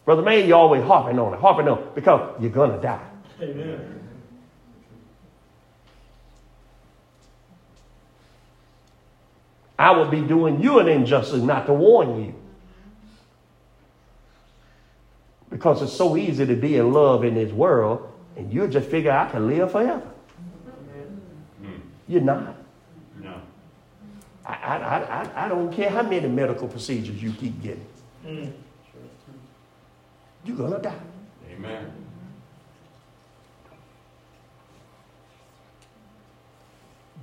Brother 0.05 0.21
Man, 0.21 0.47
you're 0.47 0.57
always 0.57 0.83
harping 0.83 1.17
on 1.17 1.33
it, 1.33 1.39
harping 1.39 1.67
on 1.67 1.79
it 1.79 1.95
because 1.95 2.41
you're 2.41 2.51
going 2.51 2.71
to 2.71 2.77
die. 2.77 3.05
Amen. 3.41 4.01
I 9.77 9.91
would 9.91 10.09
be 10.09 10.21
doing 10.21 10.61
you 10.61 10.79
an 10.79 10.87
injustice 10.87 11.41
not 11.41 11.65
to 11.65 11.73
warn 11.73 12.23
you. 12.23 12.35
Because 15.65 15.81
it's 15.81 15.93
so 15.93 16.15
easy 16.15 16.45
to 16.45 16.55
be 16.55 16.77
in 16.77 16.93
love 16.93 17.23
in 17.23 17.33
this 17.33 17.51
world, 17.51 18.07
and 18.37 18.53
you 18.53 18.67
just 18.67 18.87
figure 18.87 19.09
I 19.09 19.27
can 19.31 19.47
live 19.47 19.71
forever. 19.71 20.07
Mm. 21.59 21.79
You're 22.07 22.21
not. 22.21 22.55
No. 23.19 23.41
I, 24.45 24.53
I, 24.53 25.23
I, 25.23 25.45
I 25.45 25.47
don't 25.49 25.73
care 25.73 25.89
how 25.89 26.03
many 26.03 26.27
medical 26.27 26.67
procedures 26.67 27.19
you 27.19 27.31
keep 27.31 27.63
getting. 27.63 27.85
Mm. 28.23 28.51
You're 30.45 30.55
going 30.55 30.73
to 30.73 30.77
die. 30.77 30.99
Amen. 31.51 31.91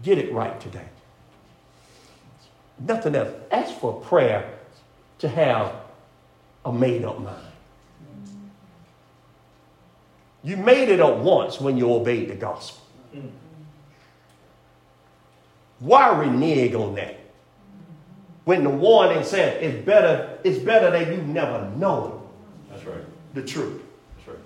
Get 0.02 0.18
it 0.18 0.32
right 0.32 0.60
today. 0.60 0.88
Nothing 2.80 3.14
else. 3.14 3.32
Ask 3.52 3.78
for 3.78 4.00
prayer 4.00 4.52
to 5.20 5.28
have 5.28 5.76
a 6.64 6.72
made 6.72 7.04
up 7.04 7.20
mind. 7.20 7.51
You 10.44 10.56
made 10.56 10.88
it 10.88 11.00
up 11.00 11.18
once 11.18 11.60
when 11.60 11.76
you 11.76 11.92
obeyed 11.92 12.28
the 12.28 12.34
gospel. 12.34 12.80
Why 15.78 16.16
renege 16.16 16.74
on 16.74 16.94
that? 16.94 17.18
When 18.44 18.64
the 18.64 18.70
warning 18.70 19.24
said 19.24 19.62
it's 19.62 19.84
better, 19.84 20.38
it's 20.44 20.58
better 20.58 20.90
that 20.90 21.12
you 21.12 21.22
never 21.22 21.70
known 21.76 22.28
That's 22.70 22.84
right. 22.84 23.04
the 23.34 23.42
truth. 23.42 23.82
That's 24.16 24.28
right. 24.28 24.38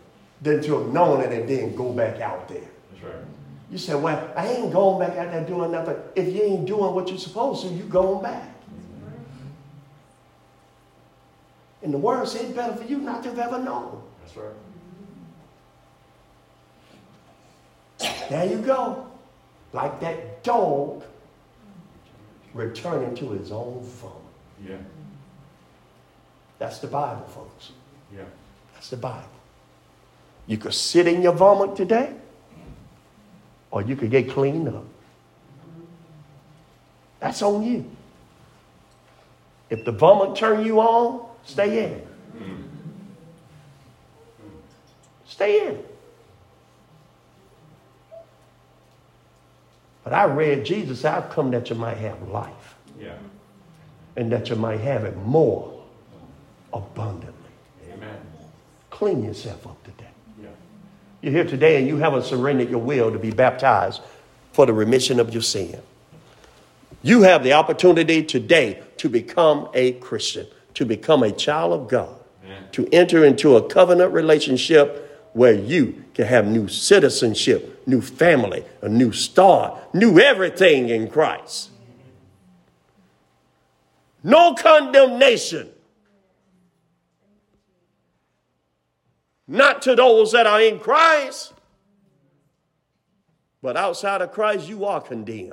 Than 0.43 0.63
to 0.63 0.79
have 0.79 0.93
known 0.93 1.21
it 1.23 1.33
and 1.33 1.49
then 1.49 1.75
go 1.75 1.93
back 1.93 2.21
out 2.21 2.49
there. 2.49 2.69
That's 2.93 3.05
right. 3.05 3.25
You 3.71 3.79
say, 3.79 3.95
well, 3.95 4.31
I 4.37 4.49
ain't 4.49 4.73
going 4.73 5.07
back 5.07 5.17
out 5.19 5.33
there 5.33 5.45
doing 5.45 5.73
nothing. 5.73 5.97
If 6.15 6.35
you 6.35 6.43
ain't 6.43 6.67
doing 6.67 6.95
what 6.95 7.09
you're 7.09 7.19
supposed 7.19 7.63
to, 7.67 7.69
you 7.69 7.85
going 7.85 8.23
back. 8.23 8.49
And 11.83 11.93
the 11.93 11.99
word 11.99 12.27
said 12.29 12.55
better 12.55 12.77
for 12.77 12.85
you 12.85 12.99
not 12.99 13.23
to 13.25 13.31
have 13.31 13.39
ever 13.39 13.59
known. 13.59 14.03
That's 14.23 14.37
right. 14.37 14.53
There 18.29 18.47
you 18.47 18.59
go. 18.59 19.07
Like 19.73 20.01
that 20.01 20.43
dog 20.43 21.03
returning 22.55 23.15
to 23.17 23.31
his 23.33 23.53
own 23.53 23.83
vomit. 23.83 24.17
Yeah. 24.67 24.77
That's 26.59 26.79
the 26.79 26.87
Bible, 26.87 27.27
folks. 27.27 27.73
Yeah. 28.15 28.25
That's 28.75 28.91
the 28.91 28.97
Bible. 28.97 29.29
You 30.47 30.57
could 30.57 30.75
sit 30.75 31.07
in 31.07 31.23
your 31.23 31.33
vomit 31.33 31.77
today, 31.77 32.15
or 33.71 33.83
you 33.83 33.97
could 33.97 34.11
get 34.11 34.31
cleaned 34.31 34.69
up. 34.69 34.85
That's 37.21 37.43
on 37.43 37.63
you. 37.63 37.91
If 39.69 39.85
the 39.85 39.93
vomit 39.93 40.37
turn 40.37 40.65
you 40.65 40.81
on, 40.81 41.29
stay 41.45 41.85
in 41.85 41.93
it. 41.93 42.09
Stay 45.27 45.67
in 45.67 45.75
it. 45.75 45.96
But 50.07 50.13
I 50.15 50.27
read 50.27 50.65
Jesus, 50.65 51.05
I've 51.05 51.31
come 51.31 51.51
that 51.51 51.69
you 51.69 51.75
might 51.75 51.97
have 51.97 52.29
life 52.29 52.77
Yeah. 52.97 53.15
and 54.17 54.31
that 54.31 54.49
you 54.49 54.55
might 54.55 54.79
have 54.79 55.05
it 55.05 55.17
more 55.17 55.83
abundantly. 56.73 57.33
Amen. 57.93 58.17
Clean 58.91 59.25
yourself 59.25 59.67
up 59.67 59.83
today. 59.83 60.09
Yeah. 60.41 60.51
You're 61.23 61.33
here 61.33 61.45
today 61.45 61.79
and 61.79 61.89
you 61.89 61.97
haven't 61.97 62.23
surrendered 62.25 62.71
your 62.71 62.79
will 62.79 63.11
to 63.11 63.19
be 63.19 63.33
baptized 63.33 64.01
for 64.53 64.65
the 64.65 64.73
remission 64.73 65.19
of 65.19 65.33
your 65.33 65.43
sin. 65.43 65.83
You 67.03 67.23
have 67.23 67.43
the 67.43 67.55
opportunity 67.55 68.23
today 68.23 68.85
to 68.99 69.09
become 69.09 69.69
a 69.75 69.95
Christian, 69.95 70.47
to 70.75 70.85
become 70.85 71.25
a 71.25 71.33
child 71.33 71.73
of 71.73 71.89
God, 71.89 72.15
Amen. 72.45 72.63
to 72.71 72.89
enter 72.93 73.25
into 73.25 73.57
a 73.57 73.69
covenant 73.69 74.13
relationship 74.13 75.03
where 75.37 75.53
you 75.53 76.03
can 76.15 76.27
have 76.27 76.47
new 76.47 76.67
citizenship, 76.67 77.87
new 77.87 78.01
family, 78.01 78.65
a 78.81 78.89
new 78.89 79.13
start, 79.13 79.95
new 79.95 80.19
everything 80.19 80.89
in 80.89 81.11
Christ. 81.11 81.69
No 84.25 84.55
condemnation. 84.55 85.69
Not 89.47 89.83
to 89.83 89.95
those 89.95 90.33
that 90.33 90.47
are 90.47 90.63
in 90.63 90.79
Christ, 90.79 91.53
but 93.61 93.77
outside 93.77 94.23
of 94.23 94.33
Christ, 94.33 94.67
you 94.67 94.87
are 94.87 95.03
condemned. 95.03 95.53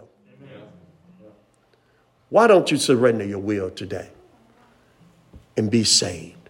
Why 2.29 2.47
don't 2.47 2.71
you 2.71 2.77
surrender 2.77 3.25
your 3.25 3.39
will 3.39 3.69
today 3.69 4.11
and 5.57 5.69
be 5.69 5.84
saved? 5.84 6.43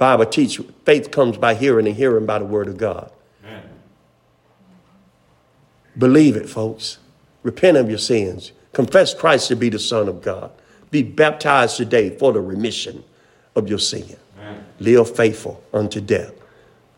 Bible 0.00 0.24
teach 0.24 0.58
faith 0.86 1.10
comes 1.10 1.36
by 1.36 1.52
hearing 1.52 1.86
and 1.86 1.94
hearing 1.94 2.24
by 2.24 2.38
the 2.38 2.44
word 2.46 2.68
of 2.68 2.78
God. 2.78 3.12
Amen. 3.44 3.68
Believe 5.98 6.36
it, 6.36 6.48
folks. 6.48 6.96
Repent 7.42 7.76
of 7.76 7.90
your 7.90 7.98
sins. 7.98 8.52
Confess 8.72 9.12
Christ 9.12 9.48
to 9.48 9.56
be 9.56 9.68
the 9.68 9.78
Son 9.78 10.08
of 10.08 10.22
God. 10.22 10.52
Be 10.90 11.02
baptized 11.02 11.76
today 11.76 12.16
for 12.16 12.32
the 12.32 12.40
remission 12.40 13.04
of 13.54 13.68
your 13.68 13.78
sin. 13.78 14.16
Amen. 14.38 14.64
Live 14.78 15.14
faithful 15.14 15.62
unto 15.74 16.00
death. 16.00 16.32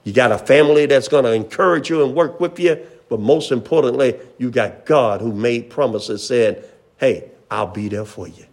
You 0.04 0.12
got 0.12 0.30
a 0.30 0.38
family 0.38 0.86
that's 0.86 1.08
going 1.08 1.24
to 1.24 1.32
encourage 1.32 1.90
you 1.90 2.04
and 2.04 2.14
work 2.14 2.38
with 2.38 2.60
you, 2.60 2.86
but 3.08 3.18
most 3.18 3.50
importantly, 3.50 4.16
you 4.38 4.48
got 4.52 4.86
God 4.86 5.20
who 5.20 5.32
made 5.32 5.70
promises 5.70 6.24
saying, 6.24 6.54
hey, 6.98 7.32
I'll 7.50 7.66
be 7.66 7.88
there 7.88 8.04
for 8.04 8.28
you. 8.28 8.46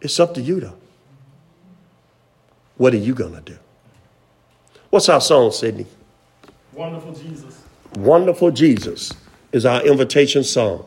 It's 0.00 0.18
up 0.18 0.34
to 0.34 0.40
you, 0.40 0.58
though. 0.58 0.74
What 2.78 2.94
are 2.94 2.98
you 2.98 3.14
going 3.14 3.34
to 3.34 3.40
do? 3.40 3.58
What's 4.90 5.08
our 5.08 5.20
song, 5.20 5.50
Sydney? 5.50 5.86
Wonderful 6.72 7.12
Jesus. 7.12 7.62
Wonderful 7.96 8.50
Jesus 8.52 9.12
is 9.52 9.66
our 9.66 9.84
invitation 9.84 10.44
song. 10.44 10.86